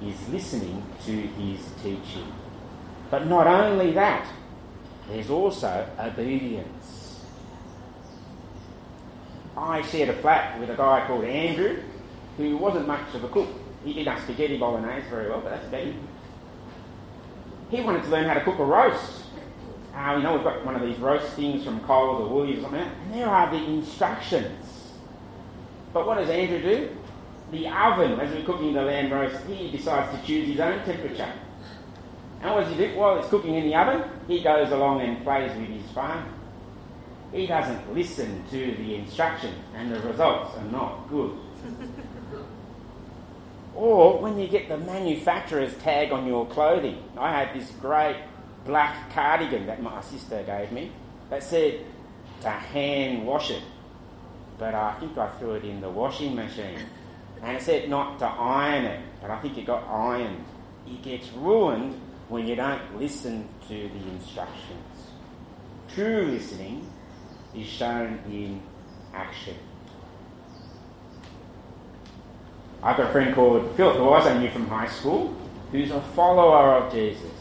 is 0.02 0.28
listening 0.30 0.82
to 1.04 1.12
his 1.12 1.60
teaching. 1.82 2.32
But 3.10 3.26
not 3.26 3.46
only 3.46 3.92
that, 3.92 4.26
there's 5.08 5.28
also 5.28 5.86
obedience. 5.98 7.05
I 9.56 9.80
shared 9.82 10.10
a 10.10 10.16
flat 10.20 10.60
with 10.60 10.68
a 10.68 10.74
guy 10.74 11.06
called 11.06 11.24
Andrew, 11.24 11.82
who 12.36 12.56
wasn't 12.58 12.86
much 12.86 13.14
of 13.14 13.24
a 13.24 13.28
cook. 13.28 13.48
He 13.84 13.94
did 13.94 14.06
a 14.06 14.20
spaghetti 14.20 14.58
bolognese 14.58 15.08
very 15.08 15.30
well, 15.30 15.40
but 15.40 15.50
that's 15.50 15.66
about 15.66 15.80
it. 15.80 15.94
He 17.70 17.80
wanted 17.80 18.02
to 18.04 18.10
learn 18.10 18.26
how 18.26 18.34
to 18.34 18.44
cook 18.44 18.58
a 18.58 18.64
roast. 18.64 19.22
Uh, 19.94 20.14
you 20.16 20.22
know, 20.22 20.34
we've 20.34 20.44
got 20.44 20.64
one 20.64 20.76
of 20.76 20.82
these 20.82 20.98
roast 20.98 21.32
things 21.32 21.64
from 21.64 21.80
Coles 21.80 22.20
or 22.20 22.28
Woolies 22.28 22.58
or 22.58 22.62
something, 22.62 22.80
and 22.80 23.14
there 23.14 23.28
are 23.28 23.50
the 23.50 23.64
instructions. 23.64 24.92
But 25.94 26.06
what 26.06 26.18
does 26.18 26.28
Andrew 26.28 26.60
do? 26.60 26.96
The 27.50 27.68
oven, 27.68 28.20
as 28.20 28.34
we're 28.34 28.44
cooking 28.44 28.74
the 28.74 28.82
lamb 28.82 29.10
roast, 29.10 29.42
he 29.46 29.70
decides 29.70 30.18
to 30.18 30.26
choose 30.26 30.48
his 30.48 30.60
own 30.60 30.84
temperature. 30.84 31.32
And 32.42 32.54
what 32.54 32.64
does 32.64 32.76
he 32.76 32.86
do? 32.86 32.94
While 32.96 33.18
it's 33.18 33.28
cooking 33.28 33.54
in 33.54 33.64
the 33.64 33.74
oven, 33.74 34.06
he 34.28 34.42
goes 34.42 34.70
along 34.70 35.00
and 35.00 35.24
plays 35.24 35.56
with 35.56 35.68
his 35.68 35.90
phone 35.92 36.35
he 37.36 37.46
doesn't 37.46 37.94
listen 37.94 38.42
to 38.50 38.56
the 38.56 38.94
instruction 38.94 39.54
and 39.74 39.92
the 39.92 40.00
results 40.00 40.56
are 40.56 40.64
not 40.64 41.06
good. 41.08 41.36
or 43.74 44.18
when 44.18 44.38
you 44.38 44.48
get 44.48 44.68
the 44.68 44.78
manufacturer's 44.78 45.74
tag 45.76 46.12
on 46.12 46.26
your 46.26 46.46
clothing. 46.46 47.02
I 47.18 47.30
had 47.30 47.54
this 47.54 47.70
great 47.72 48.16
black 48.64 49.12
cardigan 49.12 49.66
that 49.66 49.82
my 49.82 50.00
sister 50.00 50.42
gave 50.44 50.72
me 50.72 50.90
that 51.28 51.42
said 51.42 51.84
to 52.40 52.50
hand 52.50 53.26
wash 53.26 53.50
it. 53.50 53.62
But 54.58 54.74
I 54.74 54.98
think 54.98 55.18
I 55.18 55.28
threw 55.38 55.52
it 55.52 55.64
in 55.64 55.82
the 55.82 55.90
washing 55.90 56.34
machine. 56.34 56.78
And 57.42 57.58
it 57.58 57.62
said 57.62 57.90
not 57.90 58.18
to 58.20 58.24
iron 58.24 58.86
it, 58.86 59.00
but 59.20 59.30
I 59.30 59.38
think 59.40 59.58
it 59.58 59.66
got 59.66 59.86
ironed. 59.86 60.42
It 60.86 61.02
gets 61.02 61.30
ruined 61.32 62.00
when 62.28 62.46
you 62.46 62.56
don't 62.56 62.98
listen 62.98 63.46
to 63.68 63.74
the 63.74 64.08
instructions. 64.08 65.10
True 65.94 66.28
listening 66.30 66.90
is 67.56 67.66
shown 67.66 68.20
in 68.30 68.60
action. 69.14 69.56
I've 72.82 72.96
got 72.96 73.08
a 73.08 73.12
friend 73.12 73.34
called 73.34 73.74
Philip, 73.76 73.96
who 73.96 74.08
I 74.08 74.18
also 74.18 74.38
knew 74.38 74.50
from 74.50 74.68
high 74.68 74.88
school, 74.88 75.36
who's 75.72 75.90
a 75.90 76.00
follower 76.00 76.74
of 76.74 76.92
Jesus. 76.92 77.32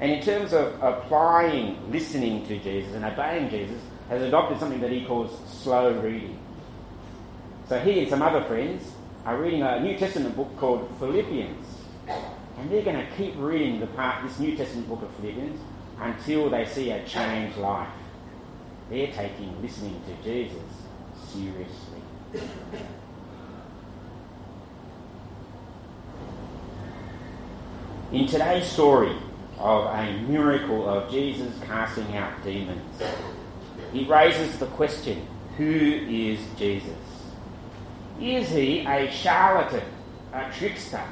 And 0.00 0.10
in 0.10 0.22
terms 0.22 0.52
of 0.52 0.80
applying 0.82 1.90
listening 1.90 2.46
to 2.46 2.58
Jesus 2.58 2.94
and 2.94 3.04
obeying 3.04 3.50
Jesus, 3.50 3.80
has 4.08 4.22
adopted 4.22 4.58
something 4.58 4.80
that 4.80 4.90
he 4.90 5.04
calls 5.04 5.30
slow 5.48 5.92
reading. 6.00 6.38
So 7.68 7.78
he 7.78 8.00
and 8.00 8.08
some 8.10 8.20
other 8.20 8.42
friends 8.44 8.92
are 9.24 9.40
reading 9.40 9.62
a 9.62 9.80
New 9.80 9.96
Testament 9.96 10.36
book 10.36 10.56
called 10.58 10.90
Philippians. 10.98 11.66
And 12.58 12.70
they're 12.70 12.82
going 12.82 12.96
to 12.96 13.06
keep 13.16 13.34
reading 13.38 13.80
the 13.80 13.86
part, 13.86 14.26
this 14.26 14.38
New 14.38 14.56
Testament 14.56 14.88
book 14.88 15.02
of 15.02 15.10
Philippians 15.16 15.60
until 15.98 16.50
they 16.50 16.66
see 16.66 16.90
a 16.90 17.04
changed 17.06 17.56
life. 17.56 17.88
They're 18.92 19.10
taking 19.10 19.62
listening 19.62 20.02
to 20.06 20.22
Jesus 20.22 20.68
seriously. 21.32 22.02
In 28.12 28.26
today's 28.26 28.66
story 28.66 29.16
of 29.56 29.86
a 29.86 30.20
miracle 30.28 30.86
of 30.86 31.10
Jesus 31.10 31.58
casting 31.64 32.14
out 32.18 32.44
demons, 32.44 33.02
it 33.94 34.06
raises 34.10 34.58
the 34.58 34.66
question 34.66 35.26
who 35.56 35.64
is 35.64 36.38
Jesus? 36.58 36.92
Is 38.20 38.50
he 38.50 38.80
a 38.80 39.10
charlatan, 39.10 39.84
a 40.34 40.52
trickster? 40.52 41.02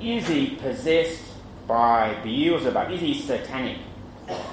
Is 0.00 0.26
he 0.26 0.56
possessed 0.56 1.22
by 1.68 2.18
Beelzebub? 2.24 2.90
Is 2.90 3.00
he 3.00 3.14
satanic? 3.14 3.78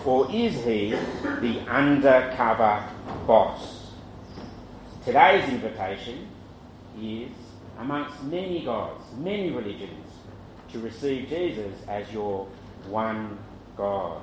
Or 0.06 0.30
is 0.32 0.54
he 0.66 0.92
the 1.22 1.60
undercover 1.70 2.84
boss? 3.26 3.92
Today's 5.06 5.50
invitation 5.50 6.28
is, 7.00 7.32
amongst 7.80 8.22
many 8.24 8.64
gods, 8.64 9.04
many 9.18 9.52
religions, 9.52 10.08
to 10.72 10.80
receive 10.80 11.30
Jesus 11.30 11.74
as 11.88 12.12
your 12.12 12.48
one 12.88 13.38
God. 13.76 14.22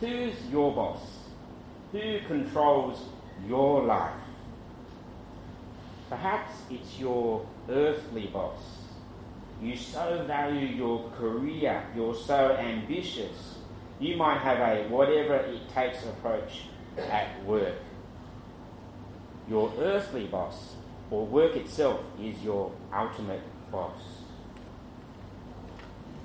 Who's 0.00 0.34
your 0.50 0.74
boss? 0.74 1.00
Who 1.92 2.20
controls 2.26 2.98
your 3.46 3.84
life? 3.84 4.20
Perhaps 6.08 6.52
it's 6.70 6.98
your 6.98 7.46
earthly 7.68 8.26
boss 8.26 8.81
you 9.62 9.76
so 9.76 10.24
value 10.26 10.66
your 10.66 11.08
career, 11.10 11.84
you're 11.94 12.14
so 12.14 12.52
ambitious, 12.52 13.58
you 14.00 14.16
might 14.16 14.38
have 14.38 14.58
a 14.58 14.88
whatever 14.88 15.36
it 15.36 15.68
takes 15.72 16.04
approach 16.04 16.64
at 16.98 17.44
work. 17.44 17.76
Your 19.48 19.72
earthly 19.78 20.26
boss 20.26 20.74
or 21.10 21.26
work 21.26 21.54
itself 21.56 22.00
is 22.20 22.42
your 22.42 22.72
ultimate 22.92 23.42
boss. 23.70 24.00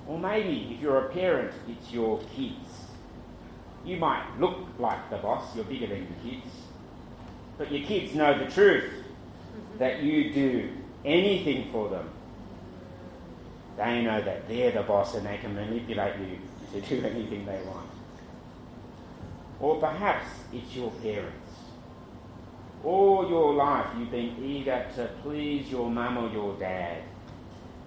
Or 0.08 0.18
maybe 0.18 0.74
if 0.74 0.80
you're 0.80 1.06
a 1.06 1.08
parent, 1.10 1.52
it's 1.68 1.92
your 1.92 2.18
kids. 2.34 2.86
You 3.84 3.98
might 3.98 4.24
look 4.40 4.66
like 4.78 5.10
the 5.10 5.18
boss, 5.18 5.54
you're 5.54 5.64
bigger 5.64 5.86
than 5.86 5.98
your 5.98 6.32
kids, 6.32 6.50
but 7.56 7.70
your 7.70 7.86
kids 7.86 8.14
know 8.14 8.36
the 8.38 8.50
truth 8.50 8.90
that 9.78 10.02
you 10.02 10.32
do 10.32 10.70
anything 11.04 11.70
for 11.70 11.88
them. 11.88 12.08
They 13.78 14.02
know 14.02 14.20
that 14.20 14.48
they're 14.48 14.72
the 14.72 14.82
boss 14.82 15.14
and 15.14 15.24
they 15.24 15.38
can 15.38 15.54
manipulate 15.54 16.14
you 16.18 16.38
to 16.72 16.86
do 16.86 17.06
anything 17.06 17.46
they 17.46 17.62
want. 17.62 17.88
Or 19.60 19.78
perhaps 19.80 20.26
it's 20.52 20.74
your 20.74 20.90
parents. 20.90 21.34
All 22.84 23.28
your 23.28 23.54
life 23.54 23.86
you've 23.96 24.10
been 24.10 24.36
eager 24.44 24.84
to 24.96 25.08
please 25.22 25.70
your 25.70 25.88
mum 25.90 26.18
or 26.18 26.28
your 26.30 26.58
dad. 26.58 27.02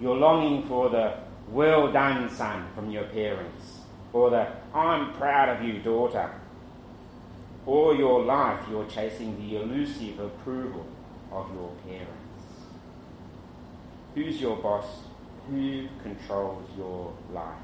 You're 0.00 0.16
longing 0.16 0.66
for 0.66 0.88
the 0.88 1.14
well 1.48 1.92
done 1.92 2.30
son 2.30 2.66
from 2.74 2.90
your 2.90 3.04
parents, 3.04 3.80
or 4.12 4.30
the 4.30 4.48
I'm 4.74 5.12
proud 5.14 5.50
of 5.50 5.62
you 5.62 5.80
daughter. 5.80 6.30
All 7.66 7.94
your 7.94 8.24
life 8.24 8.64
you're 8.70 8.86
chasing 8.86 9.36
the 9.36 9.62
elusive 9.62 10.18
approval 10.18 10.86
of 11.30 11.52
your 11.54 11.70
parents. 11.86 12.08
Who's 14.14 14.40
your 14.40 14.56
boss? 14.56 14.86
Who 15.50 15.88
controls 16.02 16.68
your 16.76 17.12
life? 17.32 17.58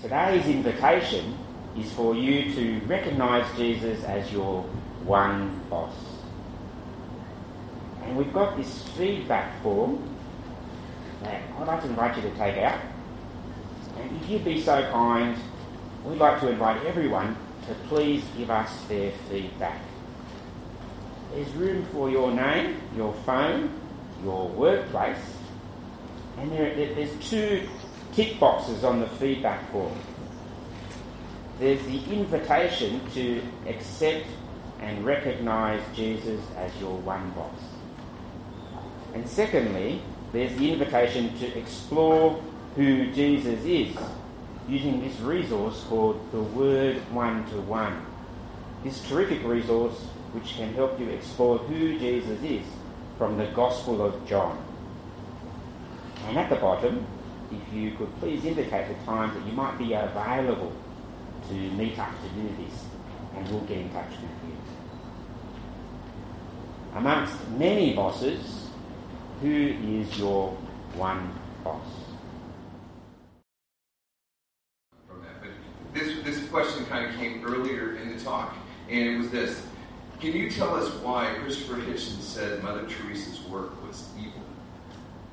Today's 0.00 0.46
invitation 0.46 1.36
is 1.76 1.92
for 1.92 2.14
you 2.14 2.54
to 2.54 2.86
recognize 2.86 3.44
Jesus 3.56 4.02
as 4.04 4.32
your 4.32 4.62
one 5.04 5.60
boss. 5.68 5.94
And 8.04 8.16
we've 8.16 8.32
got 8.32 8.56
this 8.56 8.82
feedback 8.96 9.60
form 9.62 10.02
that 11.22 11.42
I'd 11.58 11.66
like 11.66 11.82
to 11.82 11.88
invite 11.88 12.16
you 12.16 12.22
to 12.22 12.30
take 12.36 12.58
out. 12.58 12.80
And 13.98 14.16
if 14.16 14.30
you'd 14.30 14.44
be 14.44 14.62
so 14.62 14.90
kind, 14.90 15.36
we'd 16.04 16.18
like 16.18 16.40
to 16.40 16.50
invite 16.50 16.84
everyone 16.86 17.36
to 17.66 17.74
please 17.88 18.24
give 18.38 18.50
us 18.50 18.84
their 18.84 19.12
feedback. 19.28 19.80
There's 21.32 21.50
room 21.54 21.84
for 21.92 22.08
your 22.08 22.32
name, 22.32 22.80
your 22.96 23.12
phone, 23.26 23.79
your 24.22 24.48
workplace, 24.48 25.18
and 26.38 26.50
there, 26.52 26.74
there's 26.74 27.14
two 27.28 27.68
tick 28.12 28.38
boxes 28.40 28.84
on 28.84 29.00
the 29.00 29.06
feedback 29.06 29.70
form. 29.70 29.96
There's 31.58 31.82
the 31.82 32.02
invitation 32.10 33.00
to 33.12 33.42
accept 33.66 34.26
and 34.80 35.04
recognise 35.04 35.82
Jesus 35.94 36.40
as 36.56 36.74
your 36.80 36.96
one 36.98 37.30
boss. 37.32 37.60
And 39.14 39.28
secondly, 39.28 40.00
there's 40.32 40.54
the 40.56 40.72
invitation 40.72 41.36
to 41.38 41.58
explore 41.58 42.42
who 42.76 43.10
Jesus 43.12 43.62
is 43.64 43.96
using 44.68 45.00
this 45.00 45.18
resource 45.20 45.84
called 45.88 46.20
the 46.32 46.40
Word 46.40 46.96
One 47.12 47.44
to 47.50 47.60
One. 47.62 48.06
This 48.84 49.06
terrific 49.08 49.44
resource 49.44 49.98
which 50.32 50.54
can 50.54 50.72
help 50.74 50.98
you 50.98 51.08
explore 51.08 51.58
who 51.58 51.98
Jesus 51.98 52.42
is 52.42 52.62
from 53.20 53.36
the 53.36 53.44
Gospel 53.48 54.00
of 54.00 54.26
John. 54.26 54.56
And 56.26 56.38
at 56.38 56.48
the 56.48 56.56
bottom, 56.56 57.06
if 57.52 57.74
you 57.74 57.90
could 57.90 58.10
please 58.18 58.46
indicate 58.46 58.88
the 58.88 58.94
times 59.04 59.34
that 59.34 59.46
you 59.46 59.52
might 59.52 59.76
be 59.76 59.92
available 59.92 60.72
to 61.48 61.54
meet 61.54 61.98
up 61.98 62.08
to 62.22 62.28
do 62.30 62.48
this, 62.64 62.86
and 63.36 63.46
we'll 63.50 63.60
get 63.64 63.76
in 63.76 63.90
touch 63.90 64.08
with 64.12 64.22
you. 64.22 64.56
Amongst 66.94 67.34
many 67.58 67.94
bosses, 67.94 68.70
who 69.42 69.50
is 69.50 70.18
your 70.18 70.52
one 70.94 71.30
boss? 71.62 71.84
This 75.92 76.24
this 76.24 76.48
question 76.48 76.86
kind 76.86 77.04
of 77.04 77.14
came 77.16 77.44
earlier 77.44 77.96
in 77.96 78.16
the 78.16 78.24
talk, 78.24 78.54
and 78.88 78.98
it 78.98 79.18
was 79.18 79.30
this: 79.30 79.62
Can 80.20 80.36
you 80.36 80.50
tell 80.50 80.74
us 80.74 80.92
why 80.96 81.34
Christopher 81.40 81.76
Hitchens 81.76 82.20
said 82.20 82.62
Mother 82.62 82.86
Teresa's 82.86 83.40
work 83.48 83.82
was 83.82 84.06
evil? 84.18 84.42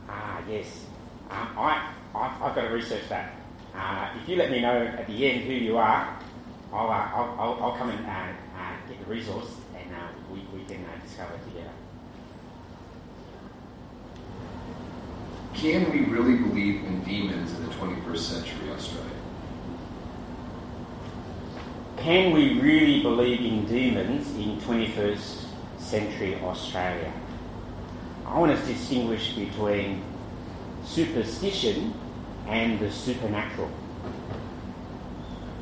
Ah, 0.08 0.42
yes. 0.48 0.86
Um, 1.30 1.50
I, 1.58 1.92
I, 2.16 2.38
I've 2.42 2.56
got 2.56 2.62
to 2.62 2.70
research 2.70 3.04
that. 3.10 3.36
Uh, 3.76 4.10
if 4.16 4.30
you 4.30 4.38
let 4.38 4.50
me 4.50 4.62
know 4.62 4.86
at 4.86 5.06
the 5.06 5.30
end 5.30 5.44
who 5.44 5.52
you 5.52 5.78
are, 5.78 6.18
I'll, 6.72 6.90
uh, 6.90 7.12
I'll, 7.14 7.36
I'll, 7.38 7.64
I'll, 7.64 7.78
come 7.78 7.90
and 7.90 8.06
uh, 8.06 8.10
uh 8.10 8.88
get 8.88 9.00
the 9.00 9.06
resource 9.14 9.50
and 9.76 9.94
uh, 9.94 10.08
we, 10.32 10.40
we 10.58 10.64
can 10.64 10.86
uh, 10.86 11.04
discover 11.04 11.34
together. 11.50 11.72
Can 15.54 15.92
we 15.92 16.06
really 16.06 16.38
believe 16.38 16.86
in 16.86 17.04
demons 17.04 17.52
in 17.54 17.68
the 17.68 17.74
21st 17.74 18.18
century 18.18 18.70
Australia? 18.72 19.12
Can 21.98 22.32
we 22.32 22.60
really 22.60 23.02
believe 23.02 23.42
in 23.42 23.66
demons 23.66 24.30
in 24.36 24.62
21st 24.62 25.46
century 25.80 26.36
Australia? 26.44 27.12
I 28.26 28.38
want 28.38 28.58
to 28.58 28.66
distinguish 28.66 29.34
between 29.34 30.04
superstition 30.86 31.94
and 32.48 32.80
the 32.80 32.92
supernatural. 32.92 33.70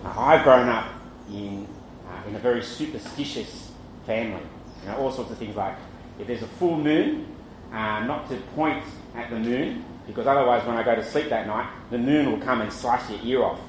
I've 0.03 0.43
grown 0.43 0.67
up 0.67 0.91
in, 1.29 1.67
uh, 2.07 2.27
in 2.27 2.35
a 2.35 2.39
very 2.39 2.61
superstitious 2.61 3.71
family. 4.05 4.43
You 4.83 4.89
know, 4.89 4.97
all 4.97 5.11
sorts 5.11 5.31
of 5.31 5.37
things 5.37 5.55
like 5.55 5.77
if 6.19 6.27
there's 6.27 6.43
a 6.43 6.47
full 6.47 6.77
moon, 6.77 7.27
uh, 7.71 8.03
not 8.05 8.29
to 8.29 8.35
point 8.55 8.83
at 9.15 9.29
the 9.29 9.39
moon, 9.39 9.85
because 10.05 10.27
otherwise 10.27 10.67
when 10.67 10.75
I 10.75 10.83
go 10.83 10.95
to 10.95 11.03
sleep 11.03 11.29
that 11.29 11.47
night, 11.47 11.69
the 11.91 11.97
moon 11.97 12.29
will 12.29 12.45
come 12.45 12.61
and 12.61 12.71
slice 12.71 13.09
your 13.09 13.19
ear 13.23 13.43
off. 13.43 13.59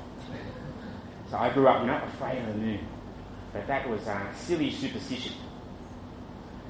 So 1.31 1.37
I 1.37 1.53
grew 1.53 1.67
up 1.69 1.85
not 1.85 2.05
afraid 2.05 2.39
of 2.41 2.47
the 2.49 2.55
moon. 2.55 2.87
But 3.53 3.67
that 3.67 3.89
was 3.89 4.07
uh, 4.07 4.33
silly 4.35 4.71
superstition. 4.71 5.35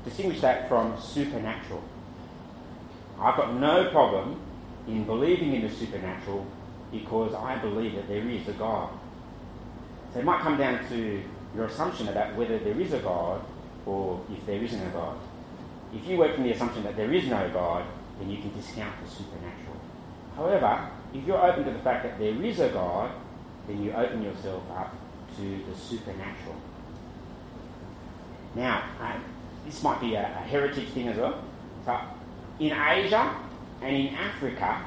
Distinguish 0.05 0.41
that 0.41 0.69
from 0.69 1.01
supernatural. 1.01 1.83
I've 3.21 3.37
got 3.37 3.55
no 3.55 3.91
problem 3.91 4.41
in 4.87 5.05
believing 5.05 5.55
in 5.55 5.63
the 5.63 5.71
supernatural 5.71 6.47
because 6.93 7.35
I 7.35 7.57
believe 7.59 7.95
that 7.97 8.09
there 8.09 8.29
is 8.29 8.47
a 8.49 8.53
God. 8.53 8.91
So 10.13 10.21
it 10.21 10.25
might 10.25 10.43
come 10.43 10.57
down 10.57 10.87
to 10.89 11.23
your 11.55 11.67
assumption 11.67 12.09
about 12.09 12.37
whether 12.37 12.59
there 12.59 12.81
is 12.81 12.93
a 12.93 13.01
God 13.01 13.43
or 13.85 14.21
if 14.31 14.45
there 14.47 14.63
isn't 14.63 14.81
a 14.81 14.91
God. 14.91 15.19
If 15.95 16.07
you 16.07 16.19
work 16.19 16.35
from 16.35 16.45
the 16.45 16.53
assumption 16.53 16.83
that 16.85 16.97
there 16.97 17.13
is 17.13 17.27
no 17.27 17.49
God, 17.51 17.85
then 18.19 18.31
you 18.31 18.39
can 18.39 18.55
discount 18.55 18.95
the 19.05 19.11
supernatural. 19.11 19.77
However, 20.37 20.91
if 21.15 21.27
you're 21.27 21.45
open 21.45 21.65
to 21.65 21.71
the 21.71 21.79
fact 21.79 22.05
that 22.05 22.19
there 22.19 22.43
is 22.43 22.61
a 22.61 22.69
God, 22.69 23.11
then 23.67 23.83
you 23.83 23.93
open 23.93 24.23
yourself 24.23 24.63
up 24.71 24.95
to 25.37 25.43
the 25.43 25.77
supernatural. 25.77 26.57
Now, 28.55 28.85
uh, 29.01 29.19
this 29.65 29.83
might 29.83 30.01
be 30.01 30.15
a, 30.15 30.23
a 30.23 30.49
heritage 30.49 30.89
thing 30.89 31.09
as 31.09 31.17
well. 31.17 31.43
So, 31.85 31.99
in 32.59 32.73
Asia, 32.73 33.37
and 33.83 33.95
in 33.95 34.15
Africa, 34.15 34.85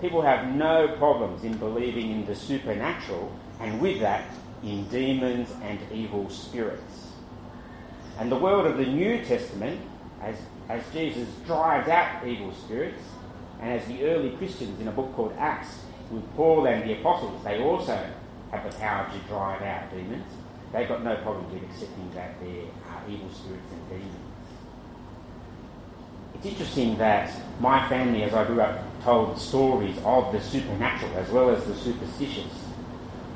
people 0.00 0.22
have 0.22 0.54
no 0.54 0.88
problems 0.98 1.44
in 1.44 1.56
believing 1.56 2.10
in 2.10 2.26
the 2.26 2.34
supernatural, 2.34 3.32
and 3.60 3.80
with 3.80 4.00
that, 4.00 4.28
in 4.62 4.86
demons 4.88 5.48
and 5.62 5.78
evil 5.92 6.28
spirits. 6.28 7.12
And 8.18 8.30
the 8.30 8.36
world 8.36 8.66
of 8.66 8.76
the 8.76 8.86
New 8.86 9.24
Testament, 9.24 9.80
as, 10.20 10.36
as 10.68 10.82
Jesus 10.92 11.28
drives 11.46 11.88
out 11.88 12.26
evil 12.26 12.52
spirits, 12.52 13.02
and 13.60 13.72
as 13.72 13.86
the 13.86 14.04
early 14.04 14.30
Christians 14.36 14.80
in 14.80 14.88
a 14.88 14.92
book 14.92 15.14
called 15.14 15.34
Acts, 15.38 15.80
with 16.10 16.36
Paul 16.36 16.66
and 16.66 16.88
the 16.88 16.98
apostles, 16.98 17.42
they 17.44 17.62
also 17.62 17.98
have 18.50 18.70
the 18.70 18.78
power 18.78 19.10
to 19.12 19.18
drive 19.28 19.62
out 19.62 19.90
demons. 19.90 20.24
They've 20.72 20.88
got 20.88 21.02
no 21.02 21.16
problem 21.16 21.50
with 21.52 21.62
accepting 21.62 22.10
that 22.14 22.40
there 22.40 22.64
are 22.90 22.98
uh, 22.98 23.10
evil 23.10 23.30
spirits 23.30 23.72
and 23.72 23.88
demons. 23.88 24.14
It's 26.34 26.46
interesting 26.46 26.98
that 26.98 27.34
my 27.60 27.88
family, 27.88 28.22
as 28.22 28.32
I 28.32 28.44
grew 28.44 28.60
up, 28.60 28.84
told 29.02 29.38
stories 29.38 29.96
of 30.04 30.32
the 30.32 30.40
supernatural 30.40 31.16
as 31.16 31.28
well 31.30 31.50
as 31.50 31.64
the 31.64 31.74
superstitious. 31.74 32.52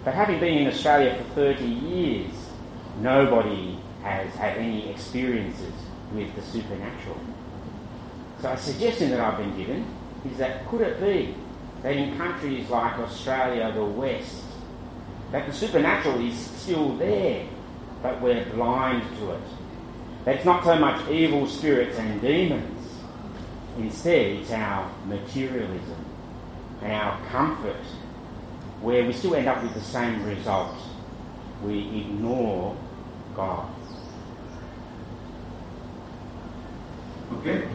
But 0.05 0.15
having 0.15 0.41
been 0.41 0.59
in 0.59 0.67
Australia 0.67 1.17
for 1.17 1.25
30 1.35 1.65
years, 1.65 2.33
nobody 3.01 3.79
has 4.03 4.33
had 4.35 4.59
any 4.59 4.91
experiences 4.91 5.73
with 6.13 6.35
the 6.35 6.43
supernatural. 6.43 7.19
So 8.41 8.51
a 8.51 8.57
suggestion 8.57 9.11
that 9.11 9.21
I've 9.21 9.39
been 9.39 9.57
given 9.57 9.87
is 10.31 10.39
that 10.39 10.67
could 10.69 10.83
it 10.83 11.01
be 11.01 11.35
that 11.83 11.97
in 11.97 12.17
countries 12.17 12.69
like 12.71 12.99
Australia, 12.99 13.73
the 13.73 13.85
West, 13.85 14.45
that 15.31 15.47
the 15.47 15.53
supernatural 15.53 16.21
is 16.25 16.37
still 16.37 16.97
there, 16.97 17.47
but 18.03 18.21
we're 18.21 18.45
blind 18.47 19.03
to 19.19 19.33
it? 19.33 19.41
That 20.25 20.37
it's 20.37 20.45
not 20.45 20.63
so 20.65 20.79
much 20.79 21.09
evil 21.09 21.47
spirits 21.47 21.99
and 21.99 22.21
demons, 22.21 22.83
Instead, 23.79 24.27
it's 24.27 24.51
our 24.51 24.91
materialism 25.07 26.05
and 26.83 26.93
our 26.93 27.19
comfort 27.29 27.85
where 28.83 29.05
we 29.07 29.13
still 29.13 29.35
end 29.35 29.49
up 29.49 29.63
with 29.63 29.73
the 29.75 29.81
same 29.81 30.25
result. 30.27 30.77
We 31.65 31.79
ignore 32.01 32.77
God. 33.35 33.71
Okay. 37.35 37.67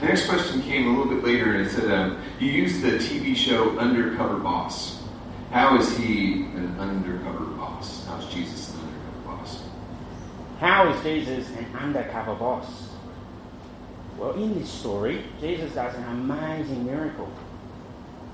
The 0.00 0.06
next 0.06 0.28
question 0.28 0.62
came 0.62 0.86
a 0.86 0.98
little 0.98 1.14
bit 1.14 1.22
later, 1.22 1.54
and 1.54 1.66
it 1.66 1.70
said, 1.70 1.90
um, 1.92 2.16
"You 2.38 2.48
used 2.48 2.80
the 2.80 2.92
TV 2.92 3.34
show 3.34 3.78
Undercover 3.78 4.38
Boss. 4.38 5.02
How 5.50 5.76
is 5.76 5.94
he 5.98 6.44
an 6.54 6.74
undercover 6.78 7.44
boss? 7.44 8.06
How 8.06 8.16
is 8.16 8.24
Jesus 8.32 8.72
an 8.72 8.80
undercover 8.80 9.36
boss?" 9.36 9.62
How 10.58 10.88
is 10.88 11.02
Jesus 11.02 11.50
an 11.50 11.66
undercover 11.78 12.34
boss? 12.34 12.88
Well, 14.16 14.32
in 14.32 14.58
this 14.58 14.70
story, 14.70 15.22
Jesus 15.38 15.74
does 15.74 15.94
an 15.94 16.04
amazing 16.04 16.86
miracle. 16.86 17.28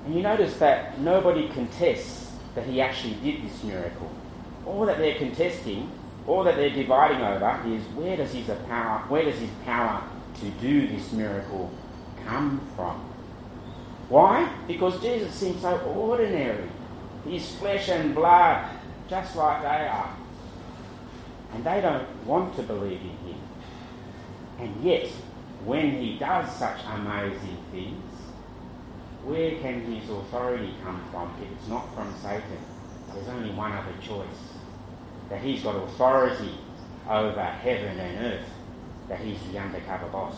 And 0.05 0.15
you 0.15 0.21
notice 0.21 0.55
that 0.59 1.01
nobody 1.01 1.49
contests 1.49 2.31
that 2.55 2.65
he 2.65 2.79
actually 2.79 3.15
did 3.15 3.43
this 3.43 3.61
miracle. 3.65 4.09
All 4.65 4.85
that 4.85 4.99
they're 4.99 5.17
contesting, 5.17 5.91
all 6.27 6.45
that 6.45 6.55
they're 6.55 6.69
dividing 6.69 7.21
over 7.21 7.59
is 7.67 7.83
where 7.93 8.15
does 8.15 8.31
his 8.33 8.47
power, 8.69 9.03
where 9.09 9.25
does 9.25 9.37
his 9.37 9.49
power 9.65 10.01
to 10.39 10.49
do 10.61 10.87
this 10.87 11.11
miracle 11.11 11.71
come 12.25 12.61
from? 12.75 13.03
Why? 14.09 14.51
Because 14.67 15.01
Jesus 15.01 15.33
seems 15.33 15.61
so 15.61 15.77
ordinary. 15.79 16.69
He's 17.25 17.55
flesh 17.55 17.89
and 17.89 18.15
blood, 18.15 18.69
just 19.09 19.35
like 19.35 19.61
they 19.61 19.87
are. 19.87 20.15
And 21.53 21.63
they 21.63 21.81
don't 21.81 22.25
want 22.25 22.55
to 22.55 22.63
believe 22.63 23.01
in 23.01 23.17
him. 23.27 23.41
And 24.59 24.83
yet, 24.83 25.07
when 25.65 26.01
he 26.01 26.17
does 26.17 26.55
such 26.55 26.79
amazing 26.85 27.57
things, 27.71 28.03
where 29.23 29.59
can 29.59 29.81
his 29.81 30.09
authority 30.09 30.73
come 30.83 31.03
from 31.11 31.33
if 31.41 31.51
it's 31.51 31.67
not 31.67 31.93
from 31.93 32.13
Satan? 32.21 32.57
There's 33.13 33.27
only 33.27 33.51
one 33.51 33.73
other 33.73 33.93
choice 34.01 34.27
that 35.29 35.41
he's 35.41 35.63
got 35.63 35.75
authority 35.75 36.53
over 37.09 37.43
heaven 37.43 37.99
and 37.99 38.25
earth, 38.25 38.49
that 39.09 39.19
he's 39.19 39.39
the 39.51 39.59
undercover 39.59 40.07
boss. 40.07 40.35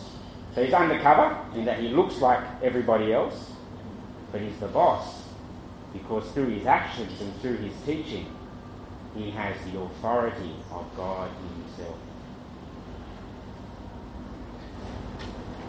So 0.54 0.64
he's 0.64 0.74
undercover 0.74 1.38
in 1.54 1.64
that 1.64 1.80
he 1.80 1.88
looks 1.88 2.20
like 2.20 2.42
everybody 2.62 3.12
else, 3.12 3.52
but 4.32 4.40
he's 4.40 4.56
the 4.58 4.68
boss 4.68 5.24
because 5.92 6.30
through 6.32 6.48
his 6.50 6.66
actions 6.66 7.20
and 7.20 7.34
through 7.40 7.56
his 7.56 7.74
teaching, 7.84 8.26
he 9.16 9.30
has 9.30 9.56
the 9.70 9.80
authority 9.80 10.54
of 10.72 10.86
God 10.96 11.28
in 11.28 11.62
himself. 11.64 11.96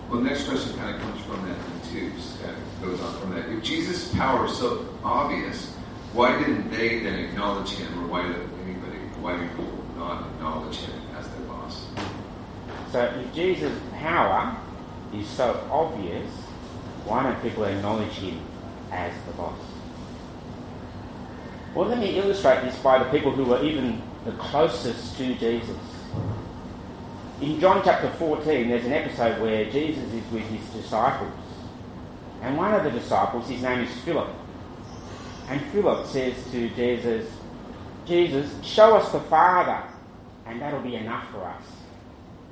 Well, 0.10 0.22
the 0.22 0.30
next 0.30 0.48
question 0.48 0.78
kind 0.78 0.96
of 0.96 1.02
comes 1.02 1.22
from 1.22 1.48
that 1.48 1.58
too. 1.92 2.12
Just 2.12 2.40
goes 2.82 3.02
on 3.02 3.20
from 3.20 3.32
that. 3.32 3.50
If 3.50 3.64
Jesus' 3.64 4.14
power 4.14 4.46
is 4.46 4.58
so 4.58 4.88
obvious, 5.04 5.74
why 6.14 6.38
didn't 6.38 6.70
they 6.70 7.00
then 7.00 7.20
acknowledge 7.20 7.70
him, 7.70 7.98
or 8.04 8.08
why 8.08 8.28
did 8.28 8.36
anybody, 8.66 8.98
why 9.22 9.38
people 9.38 9.72
not 9.96 10.28
acknowledge 10.28 10.78
him? 10.78 11.01
So 12.92 13.04
if 13.04 13.34
Jesus' 13.34 13.80
power 13.94 14.58
is 15.14 15.28
so 15.28 15.66
obvious, 15.72 16.30
why 17.06 17.24
don't 17.24 17.42
people 17.42 17.64
acknowledge 17.64 18.12
him 18.12 18.40
as 18.92 19.14
the 19.26 19.32
boss? 19.34 19.58
Well, 21.74 21.88
let 21.88 22.00
me 22.00 22.18
illustrate 22.18 22.64
this 22.64 22.78
by 22.80 23.02
the 23.02 23.10
people 23.10 23.32
who 23.32 23.46
were 23.46 23.64
even 23.64 24.02
the 24.26 24.34
closest 24.34 25.18
to 25.18 25.34
Jesus. 25.36 25.78
In 27.40 27.62
John 27.62 27.82
chapter 27.84 28.10
14, 28.12 28.68
there's 28.68 28.86
an 28.86 28.92
episode 28.92 29.42
where 29.42 29.66
Jesus 29.72 30.04
is 30.14 30.32
with 30.32 30.44
his 30.44 30.68
disciples. 30.70 31.32
And 32.42 32.58
one 32.58 32.74
of 32.74 32.84
the 32.84 32.92
disciples, 32.92 33.48
his 33.48 33.62
name 33.62 33.80
is 33.80 33.92
Philip. 34.02 34.30
And 35.48 35.62
Philip 35.72 36.08
says 36.08 36.34
to 36.52 36.70
Jesus, 36.72 37.32
Jesus, 38.06 38.54
show 38.64 38.98
us 38.98 39.12
the 39.12 39.22
Father, 39.22 39.82
and 40.46 40.62
that'll 40.62 40.82
be 40.82 40.96
enough 40.96 41.30
for 41.32 41.46
us. 41.46 41.64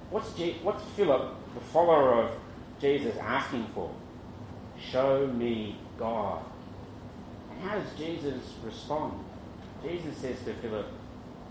What's, 0.09 0.29
what's 0.63 0.83
Philip, 0.95 1.35
the 1.53 1.61
follower 1.61 2.23
of 2.23 2.31
Jesus, 2.81 3.15
asking 3.17 3.67
for? 3.75 3.91
Show 4.91 5.27
me 5.27 5.77
God. 5.97 6.43
And 7.51 7.61
how 7.61 7.77
does 7.77 7.93
Jesus 7.97 8.41
respond? 8.63 9.23
Jesus 9.83 10.17
says 10.17 10.37
to 10.45 10.53
Philip, 10.55 10.87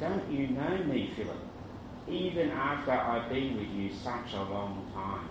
Don't 0.01 0.31
you 0.31 0.49
know 0.49 0.79
me, 0.85 1.13
Philip? 1.15 1.37
Even 2.09 2.51
after 2.51 2.93
I've 2.93 3.29
been 3.29 3.57
with 3.57 3.69
you 3.71 3.93
such 3.93 4.33
a 4.35 4.43
long 4.43 4.91
time. 4.95 5.29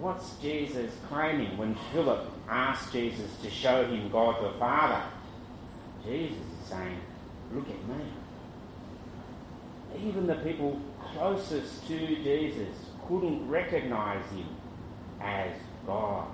What's 0.00 0.36
Jesus 0.36 0.92
claiming 1.08 1.56
when 1.58 1.76
Philip 1.92 2.30
asks 2.48 2.92
Jesus 2.92 3.30
to 3.42 3.50
show 3.50 3.84
him 3.84 4.10
God 4.10 4.36
the 4.44 4.56
Father? 4.58 5.02
Jesus 6.04 6.36
is 6.36 6.68
saying, 6.68 7.00
Look 7.52 7.68
at 7.68 7.88
me. 7.88 8.04
Even 9.96 10.26
the 10.26 10.34
people 10.36 10.80
closest 11.12 11.86
to 11.88 11.98
Jesus 11.98 12.74
couldn't 13.06 13.48
recognize 13.48 14.24
him 14.30 14.46
as 15.20 15.52
God. 15.86 16.28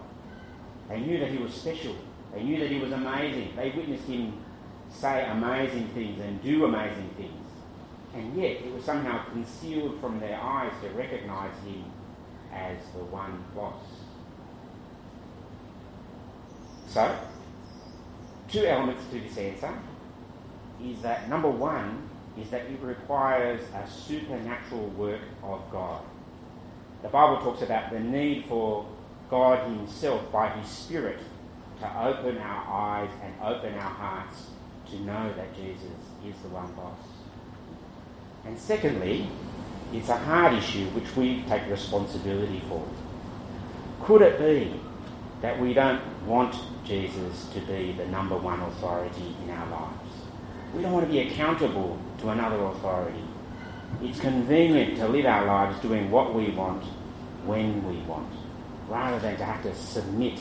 They 0.88 1.00
knew 1.00 1.18
that 1.20 1.30
he 1.30 1.38
was 1.38 1.54
special. 1.54 1.94
They 2.34 2.42
knew 2.42 2.58
that 2.58 2.70
he 2.70 2.78
was 2.80 2.92
amazing. 2.92 3.52
They 3.56 3.70
witnessed 3.70 4.04
him 4.04 4.44
say 4.90 5.26
amazing 5.28 5.88
things 5.88 6.20
and 6.20 6.42
do 6.42 6.64
amazing 6.64 7.10
things. 7.16 7.32
And 8.14 8.36
yet 8.36 8.52
it 8.52 8.72
was 8.72 8.84
somehow 8.84 9.24
concealed 9.30 10.00
from 10.00 10.20
their 10.20 10.38
eyes 10.40 10.72
to 10.82 10.88
recognize 10.90 11.56
him 11.64 11.84
as 12.52 12.76
the 12.92 13.04
one 13.04 13.44
boss. 13.54 13.82
So, 16.88 17.18
two 18.48 18.64
elements 18.66 19.02
to 19.10 19.20
this 19.20 19.36
answer 19.36 19.76
is 20.82 21.02
that 21.02 21.28
number 21.28 21.50
one 21.50 22.08
is 22.40 22.50
that 22.50 22.62
it 22.62 22.80
requires 22.80 23.62
a 23.74 23.88
supernatural 23.88 24.88
work 24.90 25.20
of 25.42 25.60
God. 25.70 26.02
The 27.02 27.08
Bible 27.08 27.42
talks 27.42 27.62
about 27.62 27.90
the 27.90 28.00
need 28.00 28.46
for 28.46 28.86
God 29.30 29.68
Himself 29.68 30.30
by 30.32 30.48
His 30.50 30.68
Spirit 30.68 31.18
to 31.80 32.02
open 32.02 32.38
our 32.38 32.64
eyes 32.66 33.10
and 33.22 33.34
open 33.42 33.74
our 33.74 33.80
hearts 33.80 34.46
to 34.90 35.00
know 35.00 35.32
that 35.36 35.54
Jesus 35.54 35.82
is 36.26 36.34
the 36.42 36.48
one 36.48 36.72
boss. 36.72 36.98
And 38.44 38.58
secondly, 38.58 39.28
it's 39.92 40.08
a 40.08 40.16
hard 40.16 40.54
issue 40.54 40.86
which 40.90 41.14
we 41.16 41.42
take 41.48 41.68
responsibility 41.70 42.62
for. 42.68 42.86
Could 44.02 44.22
it 44.22 44.38
be 44.38 44.80
that 45.40 45.58
we 45.58 45.72
don't 45.72 46.02
want 46.26 46.56
Jesus 46.84 47.46
to 47.54 47.60
be 47.60 47.92
the 47.92 48.06
number 48.06 48.36
one 48.36 48.60
authority 48.60 49.34
in 49.44 49.50
our 49.50 49.70
lives? 49.70 50.03
We 50.74 50.82
don't 50.82 50.92
want 50.92 51.06
to 51.06 51.12
be 51.12 51.20
accountable 51.20 51.98
to 52.18 52.30
another 52.30 52.62
authority. 52.64 53.22
It's 54.02 54.18
convenient 54.18 54.96
to 54.96 55.06
live 55.06 55.24
our 55.24 55.46
lives 55.46 55.80
doing 55.80 56.10
what 56.10 56.34
we 56.34 56.50
want 56.50 56.82
when 57.44 57.86
we 57.86 58.00
want, 58.02 58.32
rather 58.88 59.20
than 59.20 59.36
to 59.36 59.44
have 59.44 59.62
to 59.62 59.74
submit 59.76 60.40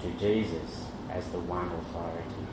to 0.00 0.10
Jesus 0.12 0.84
as 1.10 1.26
the 1.28 1.40
one 1.40 1.66
authority. 1.66 2.46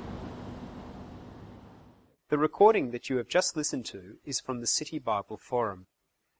The 2.29 2.39
recording 2.39 2.89
that 2.91 3.09
you 3.09 3.17
have 3.17 3.27
just 3.27 3.55
listened 3.55 3.85
to 3.87 4.15
is 4.25 4.39
from 4.39 4.59
the 4.59 4.67
City 4.67 4.97
Bible 4.97 5.37
Forum. 5.37 5.87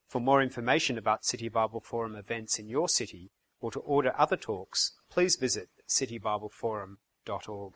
For 0.07 0.19
more 0.19 0.41
information 0.41 0.97
about 0.97 1.25
City 1.25 1.47
Bible 1.47 1.81
Forum 1.81 2.15
events 2.15 2.57
in 2.57 2.67
your 2.67 2.89
city 2.89 3.31
or 3.59 3.71
to 3.71 3.79
order 3.81 4.13
other 4.17 4.37
talks, 4.37 4.93
please 5.11 5.35
visit 5.35 5.69
citybibleforum.org. 5.87 7.73